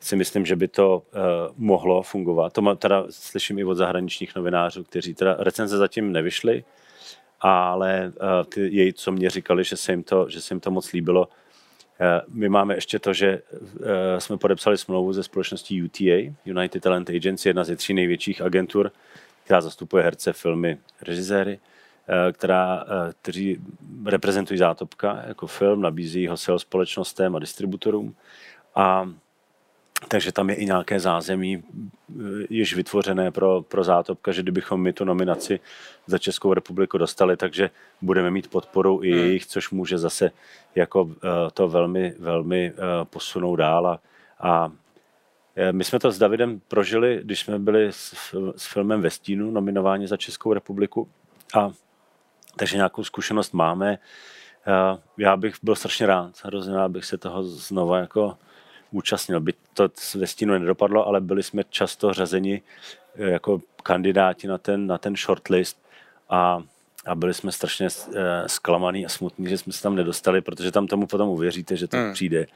si 0.00 0.16
myslím, 0.16 0.46
že 0.46 0.56
by 0.56 0.68
to 0.68 0.96
uh, 0.96 1.22
mohlo 1.56 2.02
fungovat. 2.02 2.52
To 2.52 2.62
má, 2.62 2.74
teda 2.74 3.04
slyším 3.10 3.58
i 3.58 3.64
od 3.64 3.74
zahraničních 3.74 4.36
novinářů, 4.36 4.84
kteří 4.84 5.14
teda 5.14 5.36
recenze 5.38 5.76
zatím 5.76 6.12
nevyšly, 6.12 6.64
ale 7.40 8.12
uh, 8.16 8.44
ty 8.48 8.60
její, 8.60 8.92
co 8.92 9.12
mě 9.12 9.30
říkali, 9.30 9.64
že 9.64 9.76
se 9.76 9.92
jim 9.92 10.02
to, 10.02 10.28
že 10.28 10.40
se 10.40 10.54
jim 10.54 10.60
to 10.60 10.70
moc 10.70 10.92
líbilo. 10.92 11.28
Uh, 11.28 12.06
my 12.28 12.48
máme 12.48 12.74
ještě 12.74 12.98
to, 12.98 13.12
že 13.12 13.42
uh, 13.52 13.58
jsme 14.18 14.36
podepsali 14.36 14.78
smlouvu 14.78 15.12
ze 15.12 15.22
společností 15.22 15.82
UTA, 15.82 16.34
United 16.44 16.82
Talent 16.82 17.10
Agency, 17.10 17.48
jedna 17.48 17.64
ze 17.64 17.76
tří 17.76 17.94
největších 17.94 18.42
agentur, 18.42 18.92
která 19.44 19.60
zastupuje 19.60 20.04
herce, 20.04 20.32
filmy, 20.32 20.78
režiséry, 21.02 21.58
která, 22.32 22.84
kteří 23.22 23.60
reprezentují 24.06 24.58
Zátopka 24.58 25.22
jako 25.26 25.46
film, 25.46 25.82
nabízí 25.82 26.26
ho 26.26 26.36
SEO 26.36 26.58
společnostem 26.58 27.36
a 27.36 27.38
distributorům. 27.38 28.14
A 28.74 29.10
takže 30.08 30.32
tam 30.32 30.50
je 30.50 30.56
i 30.56 30.66
nějaké 30.66 31.00
zázemí 31.00 31.62
eh, 31.62 32.22
již 32.50 32.74
vytvořené 32.74 33.30
pro, 33.30 33.62
pro 33.62 33.84
zátopka, 33.84 34.32
že 34.32 34.42
kdybychom 34.42 34.82
my 34.82 34.92
tu 34.92 35.04
nominaci 35.04 35.60
za 36.06 36.18
Českou 36.18 36.54
republiku 36.54 36.98
dostali, 36.98 37.36
takže 37.36 37.70
budeme 38.02 38.30
mít 38.30 38.50
podporu 38.50 39.04
i 39.04 39.10
hmm. 39.10 39.20
jejich, 39.20 39.46
což 39.46 39.70
může 39.70 39.98
zase 39.98 40.30
jako 40.74 41.02
uh, 41.02 41.12
to 41.54 41.68
velmi, 41.68 42.14
velmi 42.18 42.72
uh, 42.72 42.78
posunout 43.04 43.56
dál. 43.56 43.86
A, 43.86 44.00
a 44.40 44.70
my 45.72 45.84
jsme 45.84 45.98
to 45.98 46.12
s 46.12 46.18
Davidem 46.18 46.60
prožili, 46.68 47.20
když 47.22 47.40
jsme 47.40 47.58
byli 47.58 47.88
s, 47.90 48.14
s 48.56 48.66
filmem 48.66 49.02
Ve 49.02 49.10
stínu 49.10 49.50
nominováni 49.50 50.08
za 50.08 50.16
Českou 50.16 50.52
republiku. 50.52 51.08
A 51.54 51.70
takže 52.56 52.76
nějakou 52.76 53.04
zkušenost 53.04 53.54
máme. 53.54 53.98
Já 55.16 55.36
bych 55.36 55.54
byl 55.62 55.74
strašně 55.76 56.06
rád, 56.06 56.32
hrozně 56.44 56.74
rád 56.74 56.88
bych 56.88 57.04
se 57.04 57.18
toho 57.18 57.42
znova 57.42 57.98
jako 57.98 58.36
účastnil. 58.90 59.40
By 59.40 59.52
to 59.74 59.88
ve 60.14 60.26
stínu 60.26 60.58
nedopadlo, 60.58 61.06
ale 61.06 61.20
byli 61.20 61.42
jsme 61.42 61.62
často 61.70 62.12
řazeni 62.12 62.62
eh, 63.16 63.30
jako 63.30 63.60
kandidáti 63.82 64.46
na 64.46 64.58
ten, 64.58 64.86
na 64.86 64.98
ten 64.98 65.16
shortlist 65.16 65.82
a, 66.30 66.62
a 67.06 67.14
byli 67.14 67.34
jsme 67.34 67.52
strašně 67.52 67.88
uh, 68.06 68.14
zklamaný 68.46 69.06
a 69.06 69.08
smutní, 69.08 69.48
že 69.48 69.58
jsme 69.58 69.72
se 69.72 69.82
tam 69.82 69.94
nedostali, 69.94 70.40
protože 70.40 70.72
tam 70.72 70.86
tomu 70.86 71.06
potom 71.06 71.28
uvěříte, 71.28 71.76
že 71.76 71.88
to 71.88 71.96
hmm. 71.96 72.12
přijde. 72.12 72.46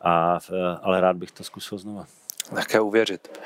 A, 0.00 0.38
ale 0.82 1.00
rád 1.00 1.16
bych 1.16 1.30
to 1.30 1.44
zkusil 1.44 1.78
znova. 1.78 2.06
Také 2.54 2.80
uvěřit. 2.80 3.40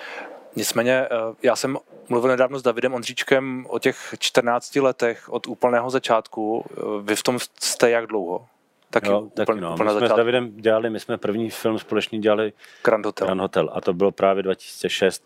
Nicméně, 0.57 1.09
já 1.43 1.57
jsem 1.57 1.79
mluvil 2.09 2.31
nedávno 2.31 2.59
s 2.59 2.63
Davidem 2.63 2.95
Ondříčkem 2.95 3.67
o 3.69 3.79
těch 3.79 4.15
14 4.19 4.77
letech 4.77 5.29
od 5.29 5.47
úplného 5.47 5.91
začátku. 5.91 6.65
Vy 7.03 7.17
v 7.17 7.23
tom 7.23 7.39
jste 7.61 7.91
jak 7.91 8.07
dlouho? 8.07 8.47
Taky, 8.91 9.09
jo, 9.09 9.21
úplně, 9.21 9.47
taky 9.47 9.61
no. 9.61 9.73
Úplně 9.73 9.91
my 9.91 9.99
jsme 9.99 10.09
s 10.09 10.13
Davidem 10.13 10.57
dělali, 10.57 10.91
my 10.91 11.01
jsme 11.01 11.19
první 11.19 11.51
film 11.51 11.79
společně 11.79 12.19
dělali 12.19 12.53
Grand 12.85 13.07
Hotel. 13.07 13.27
Grand 13.27 13.41
Hotel 13.41 13.71
a 13.73 13.81
to 13.81 13.95
bylo 13.95 14.13
právě 14.13 14.43
2006 14.43 15.25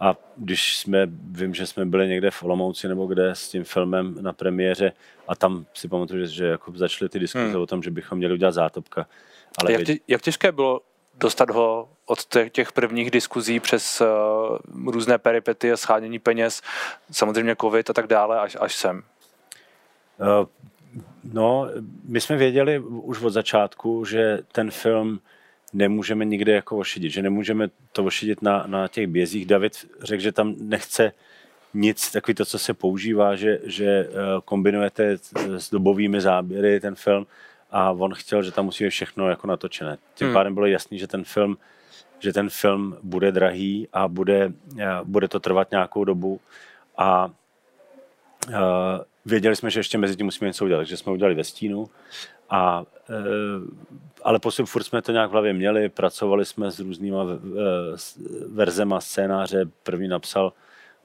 a 0.00 0.16
když 0.36 0.76
jsme, 0.78 1.06
vím, 1.30 1.54
že 1.54 1.66
jsme 1.66 1.84
byli 1.84 2.08
někde 2.08 2.30
v 2.30 2.42
Olomouci 2.42 2.88
nebo 2.88 3.06
kde 3.06 3.30
s 3.30 3.48
tím 3.48 3.64
filmem 3.64 4.16
na 4.20 4.32
premiéře 4.32 4.92
a 5.28 5.34
tam 5.34 5.66
si 5.74 5.88
pamatuju, 5.88 6.26
že, 6.26 6.32
že 6.32 6.46
jako 6.46 6.72
začaly 6.74 7.08
ty 7.08 7.18
diskuze 7.18 7.44
hmm. 7.44 7.62
o 7.62 7.66
tom, 7.66 7.82
že 7.82 7.90
bychom 7.90 8.18
měli 8.18 8.34
udělat 8.34 8.52
zátopka. 8.52 9.06
Ale 9.58 9.72
jak, 9.72 9.82
tě, 9.82 9.96
jak 10.08 10.22
těžké 10.22 10.52
bylo 10.52 10.80
dostat 11.14 11.50
ho 11.50 11.88
od 12.06 12.18
těch 12.50 12.72
prvních 12.72 13.10
diskuzí 13.10 13.60
přes 13.60 14.00
uh, 14.00 14.92
různé 14.92 15.18
peripety 15.18 15.72
a 15.72 15.76
schánění 15.76 16.18
peněz, 16.18 16.62
samozřejmě 17.12 17.56
covid 17.60 17.90
a 17.90 17.92
tak 17.92 18.06
dále, 18.06 18.40
až, 18.40 18.56
až 18.60 18.76
sem? 18.76 19.02
Uh, 20.18 20.46
No, 21.32 21.68
my 22.04 22.20
jsme 22.20 22.36
věděli 22.36 22.78
už 22.78 23.22
od 23.22 23.30
začátku, 23.30 24.04
že 24.04 24.38
ten 24.52 24.70
film 24.70 25.20
nemůžeme 25.72 26.24
nikde 26.24 26.52
jako 26.52 26.76
ošidit, 26.76 27.10
že 27.10 27.22
nemůžeme 27.22 27.68
to 27.92 28.04
ošidit 28.04 28.42
na, 28.42 28.64
na 28.66 28.88
těch 28.88 29.06
bězích. 29.06 29.46
David 29.46 29.72
řekl, 30.02 30.22
že 30.22 30.32
tam 30.32 30.54
nechce 30.58 31.12
nic, 31.74 32.12
takový 32.12 32.34
to, 32.34 32.44
co 32.44 32.58
se 32.58 32.74
používá, 32.74 33.36
že, 33.36 33.58
že 33.64 33.86
eh, 33.86 34.10
kombinujete 34.44 35.18
s 35.56 35.70
dobovými 35.70 36.20
záběry 36.20 36.80
ten 36.80 36.94
film 36.94 37.26
a 37.70 37.90
on 37.90 38.14
chtěl, 38.14 38.42
že 38.42 38.52
tam 38.52 38.64
musí 38.64 38.84
být 38.84 38.90
všechno 38.90 39.28
jako 39.28 39.46
natočené. 39.46 39.98
Tím 40.14 40.26
hmm. 40.26 40.34
pádem 40.34 40.54
bylo 40.54 40.66
jasný, 40.66 40.98
že 40.98 41.06
ten 41.06 41.24
film 41.24 41.56
že 42.24 42.32
ten 42.32 42.50
film 42.50 42.96
bude 43.02 43.32
drahý 43.32 43.88
a 43.92 44.08
bude, 44.08 44.52
eh, 44.78 44.86
bude 45.04 45.28
to 45.28 45.40
trvat 45.40 45.70
nějakou 45.70 46.04
dobu 46.04 46.40
a 46.96 47.30
uh, 48.48 48.54
věděli 49.24 49.56
jsme, 49.56 49.70
že 49.70 49.80
ještě 49.80 49.98
mezi 49.98 50.16
tím 50.16 50.26
musíme 50.26 50.48
něco 50.48 50.64
udělat, 50.64 50.80
takže 50.80 50.96
jsme 50.96 51.12
udělali 51.12 51.34
ve 51.34 51.44
stínu. 51.44 51.86
A, 52.50 52.84
e, 53.10 53.14
ale 54.22 54.38
posud 54.38 54.66
furt 54.66 54.82
jsme 54.82 55.02
to 55.02 55.12
nějak 55.12 55.28
v 55.28 55.32
hlavě 55.32 55.52
měli, 55.52 55.88
pracovali 55.88 56.44
jsme 56.44 56.70
s 56.70 56.78
různýma 56.78 57.24
e, 57.24 57.36
verzema 58.46 59.00
scénáře. 59.00 59.64
První 59.82 60.08
napsal 60.08 60.52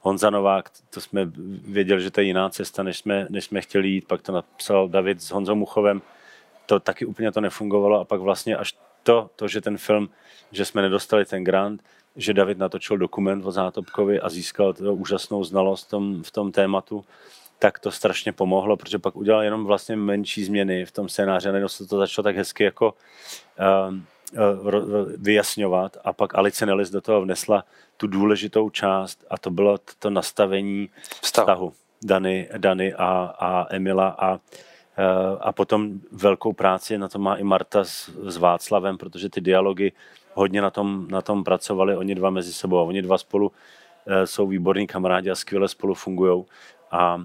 Honza 0.00 0.30
Novák, 0.30 0.70
to 0.90 1.00
jsme 1.00 1.30
věděli, 1.64 2.02
že 2.02 2.10
to 2.10 2.20
je 2.20 2.26
jiná 2.26 2.50
cesta, 2.50 2.82
než 2.82 2.98
jsme, 2.98 3.26
než 3.30 3.44
jsme 3.44 3.60
chtěli 3.60 3.88
jít. 3.88 4.08
Pak 4.08 4.22
to 4.22 4.32
napsal 4.32 4.88
David 4.88 5.22
s 5.22 5.30
Honzou 5.30 5.54
Muchovem. 5.54 6.02
To 6.66 6.80
taky 6.80 7.04
úplně 7.04 7.32
to 7.32 7.40
nefungovalo 7.40 8.00
a 8.00 8.04
pak 8.04 8.20
vlastně 8.20 8.56
až 8.56 8.74
to, 9.02 9.30
to, 9.36 9.48
že 9.48 9.60
ten 9.60 9.78
film, 9.78 10.10
že 10.52 10.64
jsme 10.64 10.82
nedostali 10.82 11.24
ten 11.24 11.44
grant, 11.44 11.82
že 12.16 12.34
David 12.34 12.58
natočil 12.58 12.98
dokument 12.98 13.46
o 13.46 13.52
Zátopkovi 13.52 14.20
a 14.20 14.28
získal 14.28 14.72
to 14.72 14.94
úžasnou 14.94 15.44
znalost 15.44 15.86
v 15.86 15.90
tom, 15.90 16.22
v 16.22 16.30
tom 16.30 16.52
tématu, 16.52 17.04
tak 17.60 17.78
to 17.78 17.90
strašně 17.90 18.32
pomohlo, 18.32 18.76
protože 18.76 18.98
pak 18.98 19.16
udělal 19.16 19.42
jenom 19.42 19.64
vlastně 19.64 19.96
menší 19.96 20.44
změny 20.44 20.84
v 20.84 20.92
tom 20.92 21.08
scénáři 21.08 21.48
a 21.48 21.68
se 21.68 21.86
to 21.86 21.98
začalo 21.98 22.22
tak 22.22 22.36
hezky 22.36 22.64
jako 22.64 22.94
uh, 23.60 23.94
uh, 24.64 25.12
vyjasňovat 25.16 25.96
a 26.04 26.12
pak 26.12 26.34
Alice 26.34 26.66
Nellis 26.66 26.90
do 26.90 27.00
toho 27.00 27.20
vnesla 27.20 27.64
tu 27.96 28.06
důležitou 28.06 28.70
část 28.70 29.24
a 29.30 29.38
to 29.38 29.50
bylo 29.50 29.78
to 29.98 30.10
nastavení 30.10 30.88
vztahu, 31.22 31.46
vztahu 31.46 31.72
Dany, 32.04 32.48
Dany 32.58 32.94
a, 32.94 33.34
a 33.38 33.66
Emila 33.70 34.08
a, 34.08 34.32
uh, 34.32 34.38
a 35.40 35.52
potom 35.52 36.00
velkou 36.12 36.52
práci 36.52 36.98
na 36.98 37.08
to 37.08 37.18
má 37.18 37.36
i 37.36 37.44
Marta 37.44 37.84
s, 37.84 38.10
s 38.24 38.36
Václavem, 38.36 38.98
protože 38.98 39.28
ty 39.28 39.40
dialogy 39.40 39.92
hodně 40.34 40.62
na 40.62 40.70
tom, 40.70 41.08
na 41.10 41.22
tom 41.22 41.44
pracovali 41.44 41.96
oni 41.96 42.14
dva 42.14 42.30
mezi 42.30 42.52
sebou 42.52 42.78
a 42.78 42.82
oni 42.82 43.02
dva 43.02 43.18
spolu 43.18 43.52
jsou 44.24 44.46
výborní 44.46 44.86
kamarádi 44.86 45.30
a 45.30 45.34
skvěle 45.34 45.68
spolu 45.68 45.94
fungují 45.94 46.44
a 46.90 47.24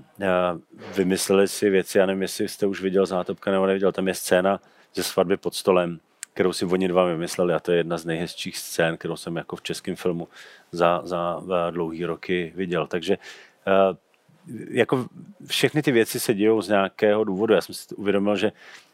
vymysleli 0.96 1.48
si 1.48 1.70
věci, 1.70 1.98
já 1.98 2.06
nevím, 2.06 2.22
jestli 2.22 2.48
jste 2.48 2.66
už 2.66 2.82
viděl 2.82 3.06
Zátopka 3.06 3.52
nebo 3.52 3.66
neviděl, 3.66 3.92
tam 3.92 4.08
je 4.08 4.14
scéna 4.14 4.60
ze 4.94 5.04
svatby 5.04 5.38
pod 5.38 5.56
stolem, 5.56 6.00
kterou 6.34 6.54
si 6.54 6.66
oni 6.66 6.88
dva 6.88 7.06
vymysleli 7.06 7.54
a 7.54 7.60
to 7.60 7.72
je 7.72 7.78
jedna 7.78 7.98
z 7.98 8.06
nejhezčích 8.06 8.58
scén, 8.58 8.98
kterou 8.98 9.16
jsem 9.16 9.36
jako 9.36 9.56
v 9.56 9.62
českém 9.62 9.96
filmu 9.96 10.28
za, 10.72 11.02
za 11.06 11.44
dlouhý 11.72 12.06
roky 12.06 12.54
viděl. 12.56 12.88
Takže 12.88 13.18
jako 14.70 15.08
všechny 15.48 15.82
ty 15.82 15.92
věci 15.92 16.20
se 16.20 16.34
dějou 16.34 16.62
z 16.62 16.70
nějakého 16.70 17.24
důvodu. 17.24 17.54
Já 17.54 17.62
jsem 17.62 17.76
si 17.76 17.96
uvědomil, 17.96 18.36
že 18.36 18.52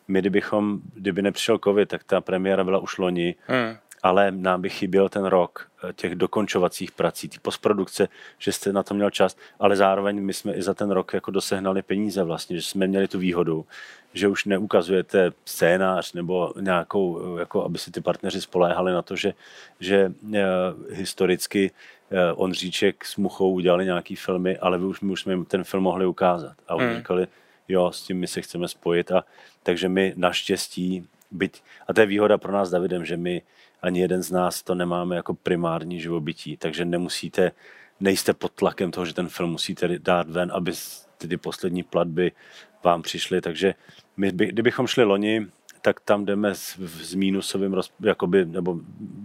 my, 0.08 0.20
kdybychom, 0.20 0.80
kdyby 0.94 1.22
nepřišel 1.22 1.60
covid, 1.64 1.90
tak 1.90 2.04
ta 2.04 2.22
premiéra 2.22 2.64
byla 2.64 2.80
už 2.80 2.98
loni 2.98 3.36
hmm. 3.48 3.78
Ale 4.04 4.32
nám 4.32 4.62
by 4.62 4.70
chyběl 4.70 5.10
ten 5.10 5.26
rok 5.26 5.68
eh, 5.84 5.94
těch 5.94 6.16
dokončovacích 6.16 6.92
prací, 6.92 7.30
ty 7.30 7.40
postprodukce, 7.40 8.08
že 8.38 8.52
jste 8.52 8.74
na 8.74 8.84
to 8.84 8.94
měl 8.94 9.10
čas, 9.10 9.38
ale 9.60 9.76
zároveň 9.76 10.22
my 10.22 10.34
jsme 10.34 10.54
i 10.54 10.62
za 10.62 10.74
ten 10.74 10.92
rok 10.92 11.14
jako 11.14 11.32
dosehnali 11.32 11.82
peníze 11.82 12.24
vlastně, 12.24 12.56
že 12.56 12.62
jsme 12.62 12.88
měli 12.88 13.08
tu 13.08 13.20
výhodu, 13.20 13.66
že 14.14 14.28
už 14.28 14.46
neukazujete 14.46 15.32
scénář 15.46 16.14
nebo 16.14 16.54
nějakou, 16.60 17.38
jako 17.38 17.64
aby 17.64 17.78
si 17.78 17.92
ty 17.92 18.02
partneři 18.02 18.42
spoléhali 18.42 18.92
na 18.92 19.02
to, 19.02 19.16
že, 19.16 19.34
že 19.80 20.14
uh, 20.22 20.34
historicky 20.90 21.72
Ondříček 22.36 23.06
s 23.06 23.18
Muchou 23.18 23.54
udělali 23.54 23.86
nějaký 23.86 24.16
filmy, 24.16 24.58
ale 24.58 24.78
my 24.78 24.86
už, 24.86 25.02
my 25.02 25.12
už 25.12 25.22
jsme 25.22 25.46
ten 25.46 25.64
film 25.64 25.84
mohli 25.84 26.06
ukázat. 26.06 26.54
A 26.68 26.76
oni 26.76 26.88
hmm. 26.88 26.98
říkali, 26.98 27.28
jo, 27.68 27.92
s 27.92 28.04
tím 28.04 28.20
my 28.20 28.28
se 28.28 28.42
chceme 28.42 28.68
spojit. 28.68 29.12
A, 29.12 29.24
takže 29.64 29.90
my 29.90 30.14
naštěstí, 30.18 31.08
byť, 31.32 31.63
a 31.88 31.94
to 31.94 32.02
je 32.02 32.08
výhoda 32.08 32.38
pro 32.38 32.54
nás 32.54 32.70
Davidem, 32.70 33.06
že 33.06 33.17
my 33.17 33.41
ani 33.82 34.00
jeden 34.00 34.24
z 34.24 34.32
nás 34.32 34.63
to 34.63 34.76
nemáme 34.76 35.15
jako 35.15 35.34
primární 35.34 36.00
živobytí, 36.00 36.58
takže 36.58 36.86
nemusíte, 36.86 37.52
nejste 38.00 38.34
pod 38.34 38.52
tlakem 38.52 38.91
toho, 38.91 39.06
že 39.06 39.13
ten 39.13 39.30
film 39.30 39.52
musíte 39.52 40.00
dát 40.00 40.30
ven, 40.30 40.52
aby 40.54 40.72
ty 41.17 41.38
poslední 41.38 41.84
platby 41.84 42.32
vám 42.84 43.02
přišly, 43.02 43.41
takže 43.41 43.74
my, 44.17 44.32
kdybychom 44.32 44.88
šli 44.88 45.04
loni, 45.04 45.48
tak 45.82 46.00
tam 46.00 46.26
jdeme 46.26 46.56
s, 46.56 46.78
s 46.80 47.13
mínusovým, 47.13 47.76
jakoby, 48.00 48.46
nebo 48.46 48.80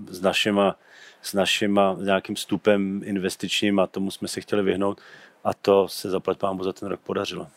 s 0.09 0.21
našima, 0.21 0.77
s 1.23 1.35
našima 1.35 1.97
nějakým 2.01 2.37
stupem 2.37 3.03
investičním 3.05 3.79
a 3.79 3.87
tomu 3.87 4.11
jsme 4.11 4.29
se 4.29 4.41
chtěli 4.41 4.63
vyhnout 4.63 5.01
a 5.45 5.55
to 5.55 5.89
se 5.89 6.11
zaplat 6.11 6.39
pámu 6.39 6.65
za 6.65 6.73
ten 6.73 6.89
rok 6.89 7.01
podařilo. 7.01 7.49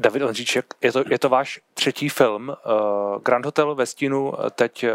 David 0.00 0.22
Ondříček, 0.22 0.74
je 0.80 0.92
to, 0.92 1.04
je 1.10 1.18
to 1.18 1.28
váš 1.28 1.60
třetí 1.74 2.08
film. 2.08 2.48
Uh, 2.48 3.22
Grand 3.22 3.44
Hotel 3.44 3.74
ve 3.74 3.86
stínu, 3.86 4.32
teď 4.54 4.84
uh, 4.84 4.90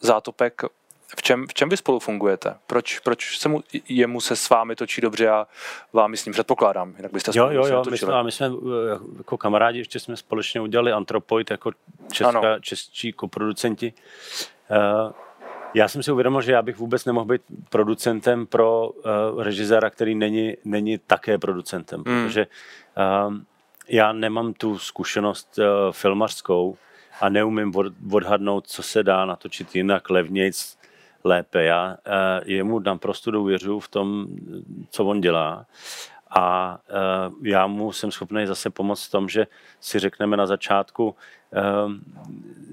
Zátopek. 0.00 0.62
V 1.16 1.22
čem, 1.22 1.46
v 1.46 1.54
čem 1.54 1.68
vy 1.68 1.76
spolu 1.76 1.98
fungujete? 1.98 2.54
Proč, 2.66 2.98
proč 2.98 3.38
se 3.38 3.48
mu, 3.48 3.62
jemu 3.88 4.20
se 4.20 4.36
s 4.36 4.50
vámi 4.50 4.76
točí 4.76 5.00
dobře 5.00 5.28
a 5.28 5.46
vám 5.92 6.14
s 6.14 6.24
ním 6.24 6.32
předpokládám? 6.32 6.94
Jinak 6.96 7.12
byste 7.12 7.30
jo, 7.34 7.50
jo, 7.50 7.66
jo, 7.66 7.82
my 7.90 7.98
jsme, 7.98 8.22
my 8.22 8.32
jsme 8.32 8.50
jako 9.18 9.38
kamarádi, 9.38 9.78
ještě 9.78 10.00
jsme 10.00 10.16
společně 10.16 10.60
udělali 10.60 10.92
Antropoid 10.92 11.50
jako 11.50 11.70
česká, 12.12 12.58
českí 12.60 13.12
koproducenti. 13.12 13.92
Uh, 14.70 15.12
já 15.74 15.88
jsem 15.88 16.02
si 16.02 16.12
uvědomil, 16.12 16.42
že 16.42 16.52
já 16.52 16.62
bych 16.62 16.76
vůbec 16.76 17.04
nemohl 17.04 17.26
být 17.26 17.42
producentem 17.68 18.46
pro 18.46 18.88
uh, 18.88 19.42
režiséra, 19.42 19.90
který 19.90 20.14
není, 20.14 20.56
není 20.64 20.98
také 20.98 21.38
producentem, 21.38 22.02
hmm. 22.06 22.26
protože 22.26 22.46
uh, 23.26 23.34
já 23.88 24.12
nemám 24.12 24.52
tu 24.52 24.78
zkušenost 24.78 25.58
uh, 25.58 25.64
filmařskou 25.92 26.76
a 27.20 27.28
neumím 27.28 27.72
odhadnout, 28.12 28.66
co 28.66 28.82
se 28.82 29.02
dá 29.02 29.24
natočit 29.24 29.76
jinak, 29.76 30.10
levnějc, 30.10 30.78
lépe. 31.24 31.64
Já 31.64 31.96
jemu 32.44 32.78
dám 32.78 32.98
prostě 32.98 33.30
důvěřu 33.30 33.80
v 33.80 33.88
tom, 33.88 34.26
co 34.90 35.04
on 35.04 35.20
dělá 35.20 35.66
a 36.30 36.78
uh, 37.28 37.46
já 37.46 37.66
mu 37.66 37.92
jsem 37.92 38.10
schopný 38.10 38.46
zase 38.46 38.70
pomoct 38.70 39.06
v 39.06 39.10
tom, 39.10 39.28
že 39.28 39.46
si 39.80 39.98
řekneme 39.98 40.36
na 40.36 40.46
začátku, 40.46 41.16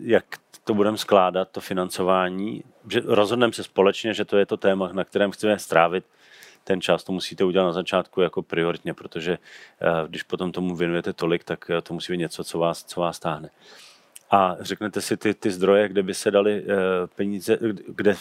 jak 0.01 0.25
to 0.63 0.73
budeme 0.73 0.97
skládat, 0.97 1.49
to 1.51 1.61
financování, 1.61 2.63
že 2.91 3.01
rozhodneme 3.05 3.53
se 3.53 3.63
společně, 3.63 4.13
že 4.13 4.25
to 4.25 4.37
je 4.37 4.45
to 4.45 4.57
téma, 4.57 4.89
na 4.93 5.03
kterém 5.03 5.31
chceme 5.31 5.59
strávit 5.59 6.05
ten 6.65 6.81
čas 6.81 7.03
to 7.03 7.11
musíte 7.11 7.43
udělat 7.43 7.65
na 7.65 7.73
začátku 7.73 8.21
jako 8.21 8.41
prioritně, 8.41 8.93
protože 8.93 9.37
eh, 9.81 10.07
když 10.07 10.23
potom 10.23 10.51
tomu 10.51 10.75
věnujete 10.75 11.13
tolik, 11.13 11.43
tak 11.43 11.69
eh, 11.69 11.81
to 11.81 11.93
musí 11.93 12.13
být 12.13 12.17
něco, 12.17 12.43
co 12.43 12.59
vás, 12.59 12.83
co 12.83 13.01
vás 13.01 13.19
táhne. 13.19 13.49
A 14.31 14.55
řeknete 14.59 15.01
si 15.01 15.17
ty, 15.17 15.33
ty 15.33 15.51
zdroje, 15.51 15.87
kde 15.87 16.03
by 16.03 16.13
se 16.13 16.31
dali 16.31 16.63
eh, 16.63 17.07
peníze, 17.15 17.57
kde 17.87 18.15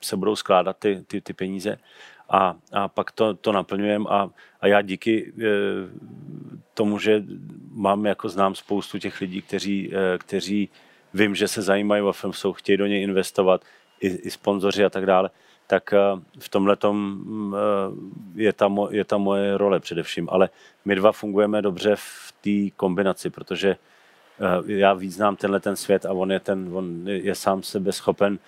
se 0.00 0.16
budou 0.16 0.36
skládat 0.36 0.76
ty, 0.76 1.04
ty, 1.06 1.20
ty 1.20 1.32
peníze 1.32 1.78
a, 2.28 2.56
a 2.72 2.88
pak 2.88 3.12
to, 3.12 3.34
to 3.34 3.52
naplňujeme 3.52 4.04
a, 4.08 4.30
a 4.60 4.66
já 4.66 4.82
díky 4.82 5.32
tomu, 6.74 6.98
že 6.98 7.22
mám 7.70 8.06
jako 8.06 8.28
znám 8.28 8.54
spoustu 8.54 8.98
těch 8.98 9.20
lidí, 9.20 9.42
kteří, 9.42 9.92
kteří 10.18 10.68
vím, 11.14 11.34
že 11.34 11.48
se 11.48 11.62
zajímají 11.62 12.02
o 12.02 12.12
film, 12.12 12.32
jsou, 12.32 12.52
chtějí 12.52 12.76
do 12.76 12.86
něj 12.86 13.02
investovat, 13.02 13.64
i, 14.00 14.08
i 14.08 14.30
sponzoři 14.30 14.84
a 14.84 14.90
tak 14.90 15.06
dále, 15.06 15.30
tak 15.66 15.92
eh, 15.92 15.98
v 16.38 16.48
tomhle 16.48 16.76
mm, 16.90 17.54
eh, 17.54 18.42
je, 18.42 18.52
ta, 18.52 18.68
je 18.90 19.04
ta 19.04 19.18
moje 19.18 19.58
role 19.58 19.80
především. 19.80 20.28
Ale 20.30 20.48
my 20.84 20.94
dva 20.94 21.12
fungujeme 21.12 21.62
dobře 21.62 21.96
v 21.96 22.34
té 22.40 22.76
kombinaci, 22.76 23.30
protože 23.30 23.70
eh, 23.70 24.72
já 24.72 24.92
víc 24.92 25.14
znám 25.14 25.36
tenhle 25.36 25.60
ten 25.60 25.76
svět 25.76 26.06
a 26.06 26.12
on 26.12 26.32
je, 26.32 26.40
ten, 26.40 26.70
on 26.72 27.08
je 27.08 27.34
sám 27.34 27.62
sebe 27.62 27.92
schopen 27.92 28.38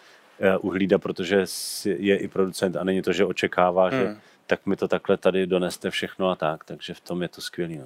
uhlídat, 0.60 1.02
protože 1.02 1.44
je 1.84 2.16
i 2.16 2.28
producent 2.28 2.76
a 2.76 2.84
není 2.84 3.02
to, 3.02 3.12
že 3.12 3.24
očekává, 3.24 3.88
hmm. 3.88 4.00
že 4.00 4.16
tak 4.46 4.66
mi 4.66 4.76
to 4.76 4.88
takhle 4.88 5.16
tady 5.16 5.46
doneste 5.46 5.90
všechno 5.90 6.30
a 6.30 6.36
tak, 6.36 6.64
takže 6.64 6.94
v 6.94 7.00
tom 7.00 7.22
je 7.22 7.28
to 7.28 7.40
skvělé. 7.40 7.74
No. 7.74 7.84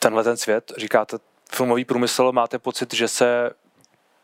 Tenhle 0.00 0.24
ten 0.24 0.36
svět, 0.36 0.72
říkáte, 0.76 1.16
filmový 1.50 1.84
průmysl, 1.84 2.32
máte 2.32 2.58
pocit, 2.58 2.94
že 2.94 3.08
se 3.08 3.50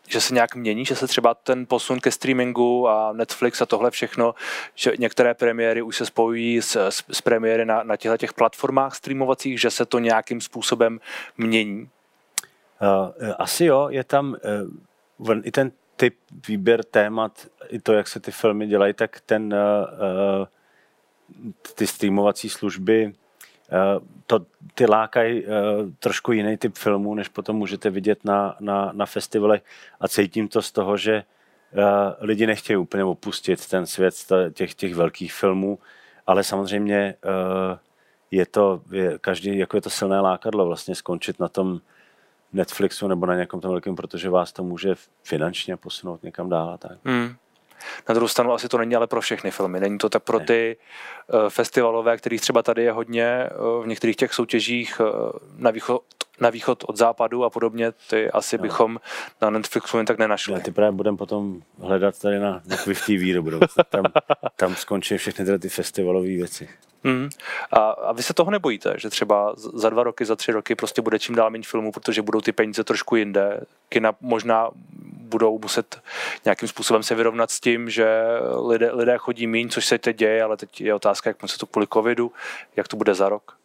že 0.09 0.21
se 0.21 0.35
nějak 0.35 0.55
mění, 0.55 0.85
že 0.85 0.97
se 0.97 1.07
třeba 1.07 1.35
ten 1.35 1.67
posun 1.67 2.01
ke 2.01 2.11
streamingu 2.11 2.89
a 2.89 3.13
Netflix 3.13 3.63
a 3.63 3.67
tohle 3.67 3.91
všechno, 3.91 4.35
že 4.75 4.93
některé 4.99 5.35
premiéry 5.35 5.83
už 5.83 5.97
se 5.97 6.07
spojují 6.07 6.63
s, 6.63 6.77
s, 6.77 7.05
s 7.13 7.21
premiéry 7.21 7.65
na, 7.65 7.83
na 7.83 7.97
těchto 7.97 8.17
těch 8.17 8.33
platformách 8.33 8.95
streamovacích, 8.95 9.61
že 9.61 9.71
se 9.71 9.87
to 9.87 9.99
nějakým 9.99 10.41
způsobem 10.41 11.01
mění? 11.37 11.89
Uh, 13.21 13.33
asi 13.39 13.65
jo, 13.65 13.89
je 13.91 14.05
tam 14.05 14.37
uh, 15.29 15.37
i 15.43 15.51
ten 15.51 15.73
typ 15.97 16.17
výběr 16.49 16.85
témat, 16.85 17.47
i 17.69 17.79
to, 17.79 17.93
jak 17.93 18.09
se 18.09 18.21
ty 18.21 18.31
filmy 18.31 18.67
dělají, 18.67 18.95
tak 18.95 19.21
ten 19.21 19.55
uh, 19.55 20.47
ty 21.75 21.87
streamovací 21.87 22.49
služby 22.49 23.13
Eh, 23.13 23.28
to, 24.27 24.47
ty 24.75 24.87
lákají 24.87 25.45
uh, 25.45 25.51
trošku 25.99 26.33
jiný 26.33 26.57
typ 26.57 26.75
filmů, 26.75 27.15
než 27.15 27.29
potom 27.29 27.57
můžete 27.57 27.91
vidět 27.91 28.25
na, 28.25 28.57
na, 28.61 28.91
na 28.95 29.07
festivalech 29.07 29.63
a 30.01 30.09
cítím 30.09 30.49
to 30.49 30.63
z 30.63 30.73
toho, 30.73 30.97
že 30.97 31.25
uh, 31.73 31.83
lidi 32.21 32.47
nechtějí 32.47 32.77
úplně 32.77 33.05
opustit 33.05 33.69
ten 33.69 33.87
svět 33.87 34.15
těch, 34.53 34.75
těch 34.75 34.95
velkých 34.95 35.33
filmů, 35.33 35.79
ale 36.27 36.45
samozřejmě 36.45 37.15
je 38.31 38.47
to, 38.47 38.83
je, 38.91 39.19
každý, 39.19 39.59
jako 39.59 39.77
je 39.77 39.81
to 39.81 39.91
silné 39.91 40.21
lákadlo 40.21 40.67
vlastně 40.67 40.95
skončit 40.95 41.41
na 41.41 41.49
tom 41.49 41.81
Netflixu 42.53 43.09
nebo 43.09 43.27
na 43.27 43.35
nějakom 43.35 43.61
tom 43.61 43.71
velkém, 43.71 43.97
protože 43.97 44.31
vás 44.31 44.53
to 44.53 44.65
může 44.65 44.95
finančně 45.23 45.77
posunout 45.77 46.23
někam 46.23 46.49
dál. 46.49 46.79
Tak. 46.79 46.99
Hmm. 47.05 47.35
Na 48.09 48.15
druhou 48.15 48.29
stranu 48.29 48.53
asi 48.53 48.69
to 48.69 48.79
není 48.79 48.97
ale 48.97 49.07
pro 49.07 49.21
všechny 49.21 49.51
filmy. 49.51 49.81
Není 49.81 49.99
to 49.99 50.09
tak 50.09 50.23
pro 50.23 50.41
ty 50.41 50.77
uh, 51.27 51.49
festivalové, 51.49 52.17
kterých 52.17 52.41
třeba 52.41 52.63
tady 52.63 52.83
je 52.83 52.93
hodně 52.93 53.51
uh, 53.77 53.85
v 53.85 53.87
některých 53.87 54.17
těch 54.17 54.35
soutěžích 54.35 55.01
uh, 55.01 55.07
na 55.57 55.71
východ 55.71 56.03
na 56.41 56.51
východ 56.51 56.85
od 56.87 56.97
západu 56.97 57.45
a 57.45 57.51
podobně, 57.51 57.93
ty 58.11 58.31
asi 58.31 58.57
no. 58.57 58.63
bychom 58.63 59.01
na 59.43 59.51
Netflixu 59.51 59.97
jen 59.97 60.07
tak 60.07 60.19
nenašli. 60.19 60.53
Já 60.53 60.61
ty 60.61 60.71
právě 60.71 60.93
budeme 60.93 61.17
potom 61.17 61.63
hledat 61.81 62.19
tady 62.19 62.39
na, 62.39 62.63
na 62.67 62.77
Quiff 62.77 63.07
TV 63.07 63.35
do 63.35 63.43
budou. 63.43 63.61
Tam, 63.89 64.05
tam 64.57 64.75
skončí 64.75 65.17
všechny 65.17 65.45
tyhle 65.45 65.59
ty 65.59 65.69
festivalové 65.69 66.27
věci. 66.27 66.69
Mm. 67.05 67.29
A, 67.71 67.79
a 67.79 68.13
vy 68.13 68.23
se 68.23 68.35
toho 68.35 68.51
nebojíte, 68.51 68.95
že 68.97 69.11
třeba 69.11 69.55
za 69.57 69.91
dva 69.91 70.03
roky, 70.03 70.25
za 70.25 70.37
tři 70.37 70.53
roky 70.53 70.75
prostě 70.75 71.03
bude 71.03 71.19
čím 71.19 71.35
dál 71.35 71.51
méně 71.51 71.65
filmů, 71.67 71.93
protože 71.93 72.23
budou 72.23 72.41
ty 72.41 72.53
peníze 72.53 72.85
trošku 72.85 73.17
jinde. 73.17 73.61
Kina 73.89 74.13
možná 74.21 74.71
budou 75.29 75.59
muset 75.59 76.01
nějakým 76.45 76.69
způsobem 76.69 77.03
se 77.03 77.15
vyrovnat 77.15 77.51
s 77.51 77.61
tím, 77.61 77.91
že 77.91 78.07
lidé, 78.67 78.91
lidé 78.93 79.19
chodí 79.19 79.47
míň, 79.47 79.69
což 79.69 79.87
se 79.87 79.99
teď 79.99 80.17
děje, 80.17 80.43
ale 80.43 80.57
teď 80.57 80.81
je 80.81 80.95
otázka, 80.95 81.31
jak 81.31 81.51
se 81.51 81.59
to 81.59 81.67
kvůli 81.67 81.87
covidu, 81.93 82.33
jak 82.77 82.89
to 82.89 82.97
bude 82.97 83.15
za 83.15 83.29
rok. 83.29 83.57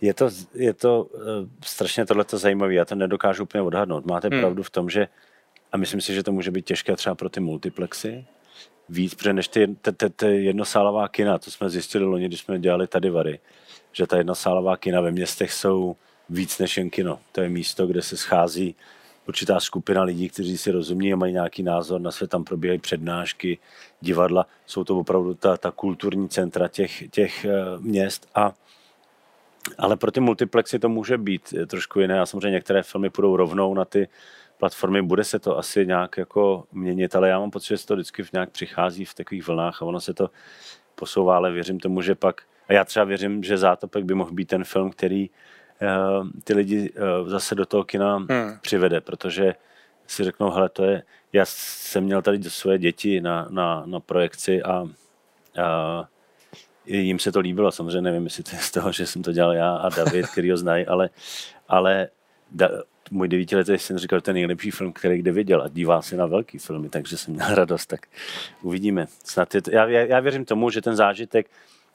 Je 0.00 0.14
to, 0.14 0.30
je 0.54 0.74
to 0.74 1.02
uh, 1.02 1.20
strašně 1.64 2.06
tohleto 2.06 2.38
zajímavé, 2.38 2.74
já 2.74 2.84
to 2.84 2.94
nedokážu 2.94 3.42
úplně 3.42 3.62
odhadnout. 3.62 4.06
Máte 4.06 4.28
hmm. 4.28 4.40
pravdu 4.40 4.62
v 4.62 4.70
tom, 4.70 4.90
že, 4.90 5.08
a 5.72 5.76
myslím 5.76 6.00
si, 6.00 6.14
že 6.14 6.22
to 6.22 6.32
může 6.32 6.50
být 6.50 6.66
těžké 6.66 6.96
třeba 6.96 7.14
pro 7.14 7.28
ty 7.28 7.40
multiplexy, 7.40 8.26
víc, 8.88 9.14
protože 9.14 9.32
než 9.32 9.48
ty, 9.48 9.76
ty, 9.82 9.92
ty, 9.92 10.10
ty 10.10 10.44
jednosálová 10.44 11.08
kina, 11.08 11.38
to 11.38 11.50
jsme 11.50 11.70
zjistili 11.70 12.04
loni, 12.04 12.26
když 12.28 12.40
jsme 12.40 12.58
dělali 12.58 12.86
tady 12.86 13.10
Vary, 13.10 13.40
že 13.92 14.06
ta 14.06 14.16
jednosálová 14.16 14.76
kina 14.76 15.00
ve 15.00 15.10
městech 15.10 15.52
jsou 15.52 15.96
víc 16.30 16.58
než 16.58 16.76
jen 16.76 16.90
kino. 16.90 17.18
To 17.32 17.40
je 17.40 17.48
místo, 17.48 17.86
kde 17.86 18.02
se 18.02 18.16
schází 18.16 18.76
určitá 19.28 19.60
skupina 19.60 20.02
lidí, 20.02 20.28
kteří 20.28 20.58
si 20.58 20.70
rozumí 20.70 21.12
a 21.12 21.16
mají 21.16 21.32
nějaký 21.32 21.62
názor 21.62 22.00
na 22.00 22.10
svět, 22.10 22.30
tam 22.30 22.44
probíhají 22.44 22.78
přednášky, 22.78 23.58
divadla, 24.00 24.46
jsou 24.66 24.84
to 24.84 24.98
opravdu 24.98 25.34
ta, 25.34 25.56
ta 25.56 25.70
kulturní 25.70 26.28
centra 26.28 26.68
těch, 26.68 27.10
těch 27.10 27.44
eh, 27.44 27.50
měst. 27.78 28.28
A 28.34 28.52
ale 29.78 29.96
pro 29.96 30.10
ty 30.10 30.20
multiplexy 30.20 30.78
to 30.78 30.88
může 30.88 31.18
být 31.18 31.54
trošku 31.66 32.00
jiné. 32.00 32.20
A 32.20 32.26
samozřejmě 32.26 32.50
některé 32.50 32.82
filmy 32.82 33.10
půjdou 33.10 33.36
rovnou 33.36 33.74
na 33.74 33.84
ty 33.84 34.08
platformy, 34.58 35.02
bude 35.02 35.24
se 35.24 35.38
to 35.38 35.58
asi 35.58 35.86
nějak 35.86 36.16
jako 36.16 36.64
měnit, 36.72 37.16
ale 37.16 37.28
já 37.28 37.38
mám 37.38 37.50
pocit, 37.50 37.78
že 37.78 37.86
to 37.86 37.94
vždycky 37.94 38.24
nějak 38.32 38.50
přichází 38.50 39.04
v 39.04 39.14
takových 39.14 39.46
vlnách 39.46 39.82
a 39.82 39.84
ono 39.84 40.00
se 40.00 40.14
to 40.14 40.30
posouvá, 40.94 41.36
ale 41.36 41.52
věřím 41.52 41.80
tomu, 41.80 42.02
že 42.02 42.14
pak, 42.14 42.42
a 42.68 42.72
já 42.72 42.84
třeba 42.84 43.04
věřím, 43.04 43.42
že 43.42 43.58
Zátopek 43.58 44.04
by 44.04 44.14
mohl 44.14 44.30
být 44.30 44.48
ten 44.48 44.64
film, 44.64 44.90
který 44.90 45.30
ty 46.44 46.54
lidi 46.54 46.92
zase 47.26 47.54
do 47.54 47.66
toho 47.66 47.84
kina 47.84 48.16
hmm. 48.16 48.58
přivede, 48.60 49.00
protože 49.00 49.54
si 50.06 50.24
řeknou, 50.24 50.50
hele, 50.50 50.68
to 50.68 50.84
je, 50.84 51.02
já 51.32 51.44
jsem 51.46 52.04
měl 52.04 52.22
tady 52.22 52.42
své 52.42 52.78
děti 52.78 53.20
na, 53.20 53.46
na, 53.50 53.82
na 53.86 54.00
projekci 54.00 54.62
a, 54.62 54.88
a 55.62 56.08
jim 56.86 57.18
se 57.18 57.32
to 57.32 57.40
líbilo, 57.40 57.72
samozřejmě 57.72 58.00
nevím, 58.00 58.24
jestli 58.24 58.42
to 58.42 58.56
je 58.56 58.62
z 58.62 58.70
toho, 58.70 58.92
že 58.92 59.06
jsem 59.06 59.22
to 59.22 59.32
dělal 59.32 59.52
já 59.52 59.76
a 59.76 59.88
David, 59.88 60.26
který 60.26 60.50
ho 60.50 60.56
znají, 60.56 60.86
ale, 60.86 61.10
ale 61.68 62.08
da, 62.50 62.68
můj 63.10 63.28
devítiletý 63.28 63.78
syn 63.78 63.98
říkal, 63.98 64.18
že 64.18 64.22
to 64.22 64.30
je 64.30 64.34
nejlepší 64.34 64.70
film, 64.70 64.92
který 64.92 65.18
kdy 65.18 65.30
viděl 65.30 65.62
a 65.62 65.68
dívá 65.68 66.02
se 66.02 66.16
na 66.16 66.26
velký 66.26 66.58
filmy, 66.58 66.88
takže 66.88 67.16
jsem 67.16 67.34
měl 67.34 67.54
radost, 67.54 67.86
tak 67.86 68.06
uvidíme. 68.62 69.06
Snad 69.24 69.54
je 69.54 69.62
to, 69.62 69.70
já, 69.70 69.88
já, 69.88 70.20
věřím 70.20 70.44
tomu, 70.44 70.70
že 70.70 70.82
ten 70.82 70.96
zážitek, 70.96 71.46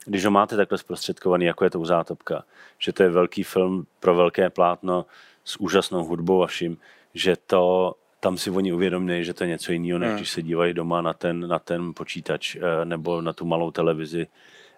když 0.06 0.24
ho 0.24 0.30
máte 0.30 0.56
takhle 0.56 0.78
zprostředkovaný, 0.78 1.44
jako 1.44 1.64
je 1.64 1.70
to 1.70 1.80
u 1.80 1.84
Zátopka, 1.84 2.44
že 2.78 2.92
to 2.92 3.02
je 3.02 3.10
velký 3.10 3.42
film 3.42 3.86
pro 4.00 4.14
velké 4.14 4.50
plátno 4.50 5.06
s 5.44 5.60
úžasnou 5.60 6.04
hudbou 6.04 6.42
a 6.42 6.46
vším, 6.46 6.78
že 7.14 7.36
to 7.46 7.94
tam 8.20 8.36
si 8.36 8.50
oni 8.50 8.72
uvědomí, 8.72 9.24
že 9.24 9.34
to 9.34 9.44
je 9.44 9.48
něco 9.48 9.72
jiného, 9.72 9.98
než 9.98 10.08
hmm. 10.08 10.16
když 10.16 10.30
se 10.30 10.42
dívají 10.42 10.74
doma 10.74 11.00
na 11.00 11.12
ten, 11.12 11.48
na 11.48 11.58
ten 11.58 11.94
počítač 11.94 12.56
eh, 12.56 12.84
nebo 12.84 13.20
na 13.20 13.32
tu 13.32 13.44
malou 13.44 13.70
televizi. 13.70 14.26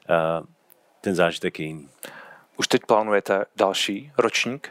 Eh, 0.09 0.47
ten 1.01 1.15
zážitek 1.15 1.61
je 1.61 1.67
jiný. 1.67 1.89
Už 2.57 2.69
teď 2.69 2.83
plánujete 2.87 3.45
další 3.57 4.13
ročník? 4.19 4.71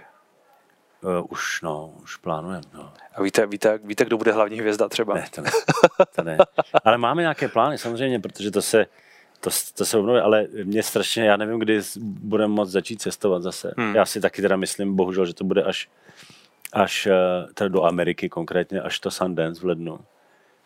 Uh, 1.04 1.26
už, 1.30 1.62
no, 1.62 1.94
už 2.04 2.16
plánujeme. 2.16 2.62
No. 2.74 2.94
A 3.16 3.22
víte, 3.22 3.46
víte, 3.46 3.80
víte, 3.84 4.06
kdo 4.06 4.18
bude 4.18 4.32
hlavní 4.32 4.60
hvězda 4.60 4.90
třeba? 4.90 5.14
Ne, 5.14 5.26
to 5.36 5.42
ne. 5.42 5.52
To 6.16 6.24
ne. 6.24 6.38
Ale 6.86 6.98
máme 6.98 7.22
nějaké 7.22 7.48
plány 7.48 7.78
samozřejmě, 7.78 8.20
protože 8.20 8.52
to 8.52 8.62
se, 8.62 8.86
to, 9.42 9.50
to 9.76 9.86
se 9.86 9.98
obnovuje, 9.98 10.22
ale 10.22 10.48
mě 10.64 10.84
strašně, 10.84 11.24
já 11.24 11.38
nevím, 11.38 11.60
kdy 11.60 11.82
budeme 12.00 12.54
moct 12.54 12.70
začít 12.70 13.02
cestovat 13.02 13.44
zase. 13.44 13.74
Hmm. 13.78 13.96
Já 13.96 14.06
si 14.06 14.22
taky 14.22 14.42
teda 14.42 14.56
myslím, 14.56 14.96
bohužel, 14.96 15.26
že 15.26 15.34
to 15.34 15.44
bude 15.44 15.64
až, 15.64 15.90
až 16.74 17.08
eh, 17.08 17.54
teda 17.54 17.68
do 17.68 17.84
Ameriky 17.84 18.30
konkrétně, 18.30 18.82
až 18.82 19.00
to 19.00 19.12
Sundance 19.12 19.62
v 19.62 19.66
lednu. 19.66 20.00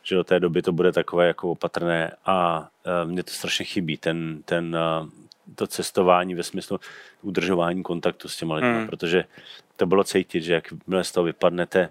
Že 0.03 0.15
do 0.15 0.23
té 0.23 0.39
doby 0.39 0.61
to 0.61 0.71
bude 0.71 0.91
takové 0.91 1.27
jako 1.27 1.51
opatrné 1.51 2.11
a 2.25 2.59
uh, 2.59 3.11
mně 3.11 3.23
to 3.23 3.31
strašně 3.31 3.65
chybí, 3.65 3.97
ten, 3.97 4.41
ten 4.45 4.77
uh, 5.01 5.09
to 5.55 5.67
cestování 5.67 6.35
ve 6.35 6.43
smyslu 6.43 6.79
udržování 7.21 7.83
kontaktu 7.83 8.29
s 8.29 8.37
těma 8.37 8.55
lidmi, 8.55 8.77
hmm. 8.77 8.87
protože 8.87 9.23
to 9.75 9.85
bylo 9.85 10.03
cítit, 10.03 10.41
že 10.41 10.53
jakmile 10.53 11.03
z 11.03 11.11
toho 11.11 11.23
vypadnete, 11.23 11.89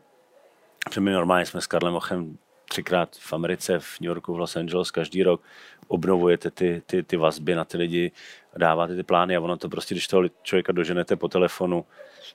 že 0.92 1.00
my 1.00 1.12
normálně 1.12 1.46
jsme 1.46 1.60
s 1.60 1.66
Karlem 1.66 1.94
Ochem 1.94 2.38
třikrát 2.68 3.16
v 3.16 3.32
Americe, 3.32 3.78
v 3.78 4.00
New 4.00 4.08
Yorku, 4.08 4.34
v 4.34 4.38
Los 4.38 4.56
Angeles 4.56 4.90
každý 4.90 5.22
rok, 5.22 5.40
obnovujete 5.88 6.50
ty, 6.50 6.82
ty, 6.86 7.02
ty 7.02 7.16
vazby 7.16 7.54
na 7.54 7.64
ty 7.64 7.76
lidi, 7.76 8.12
dáváte 8.56 8.96
ty 8.96 9.02
plány 9.02 9.36
a 9.36 9.40
ono 9.40 9.56
to 9.56 9.68
prostě, 9.68 9.94
když 9.94 10.06
toho 10.06 10.22
člověka 10.42 10.72
doženete 10.72 11.16
po 11.16 11.28
telefonu, 11.28 11.84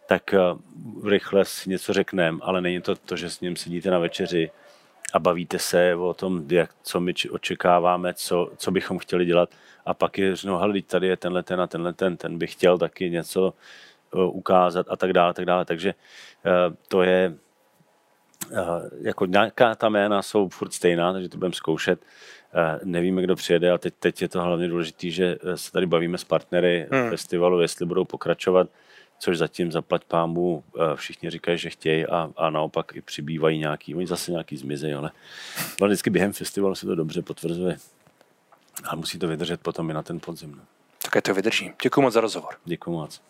tak 0.07 0.33
uh, 0.33 1.09
rychle 1.09 1.45
si 1.45 1.69
něco 1.69 1.93
řekneme, 1.93 2.39
ale 2.41 2.61
není 2.61 2.81
to 2.81 2.95
to, 2.95 3.15
že 3.15 3.29
s 3.29 3.41
ním 3.41 3.55
sedíte 3.55 3.91
na 3.91 3.99
večeři 3.99 4.51
a 5.13 5.19
bavíte 5.19 5.59
se 5.59 5.95
o 5.95 6.13
tom, 6.13 6.45
jak, 6.49 6.69
co 6.83 6.99
my 6.99 7.13
očekáváme, 7.31 8.13
co, 8.13 8.51
co 8.57 8.71
bychom 8.71 8.97
chtěli 8.99 9.25
dělat 9.25 9.49
a 9.85 9.93
pak 9.93 10.17
je 10.17 10.35
řeknou, 10.35 10.57
hele, 10.57 10.81
tady 10.81 11.07
je 11.07 11.17
tenhle 11.17 11.43
ten 11.43 11.61
a 11.61 11.67
tenhle 11.67 11.93
ten, 11.93 12.17
ten 12.17 12.37
by 12.37 12.47
chtěl 12.47 12.77
taky 12.77 13.09
něco 13.09 13.53
uh, 14.13 14.37
ukázat 14.37 14.85
a 14.89 14.95
tak 14.95 15.13
dále, 15.13 15.33
tak 15.33 15.45
dále. 15.45 15.65
Takže 15.65 15.93
uh, 15.93 16.75
to 16.87 17.03
je 17.03 17.33
jako 19.01 19.25
nějaká 19.25 19.75
ta 19.75 19.89
jména 19.89 20.21
jsou 20.21 20.49
furt 20.49 20.73
stejná, 20.73 21.13
takže 21.13 21.29
to 21.29 21.37
budeme 21.37 21.53
zkoušet. 21.53 22.01
Nevíme, 22.83 23.21
kdo 23.21 23.35
přijede, 23.35 23.69
ale 23.69 23.79
teď, 23.79 23.93
teď 23.99 24.21
je 24.21 24.27
to 24.27 24.41
hlavně 24.41 24.67
důležité, 24.67 25.09
že 25.09 25.37
se 25.55 25.71
tady 25.71 25.85
bavíme 25.85 26.17
s 26.17 26.23
partnery 26.23 26.87
hmm. 26.91 27.09
festivalu, 27.09 27.61
jestli 27.61 27.85
budou 27.85 28.05
pokračovat 28.05 28.69
což 29.19 29.37
zatím 29.37 29.71
zaplať 29.71 30.03
pámu 30.03 30.63
všichni 30.95 31.29
říkají, 31.29 31.57
že 31.57 31.69
chtějí 31.69 32.05
a, 32.05 32.29
a 32.37 32.49
naopak 32.49 32.91
i 32.95 33.01
přibývají 33.01 33.59
nějaký, 33.59 33.95
oni 33.95 34.07
zase 34.07 34.31
nějaký 34.31 34.57
zmizejí, 34.57 34.93
ale, 34.93 35.11
vždycky 35.85 36.09
během 36.09 36.33
festivalu 36.33 36.75
se 36.75 36.85
to 36.85 36.95
dobře 36.95 37.21
potvrzuje. 37.21 37.77
A 38.83 38.95
musí 38.95 39.19
to 39.19 39.27
vydržet 39.27 39.61
potom 39.61 39.89
i 39.89 39.93
na 39.93 40.03
ten 40.03 40.19
podzim. 40.19 40.51
No. 40.51 40.61
Tak 41.03 41.15
je 41.15 41.21
to 41.21 41.33
vydrží. 41.33 41.73
Děkuji 41.83 42.01
moc 42.01 42.13
za 42.13 42.21
rozhovor. 42.21 42.55
Děkuji 42.65 42.91
moc. 42.91 43.21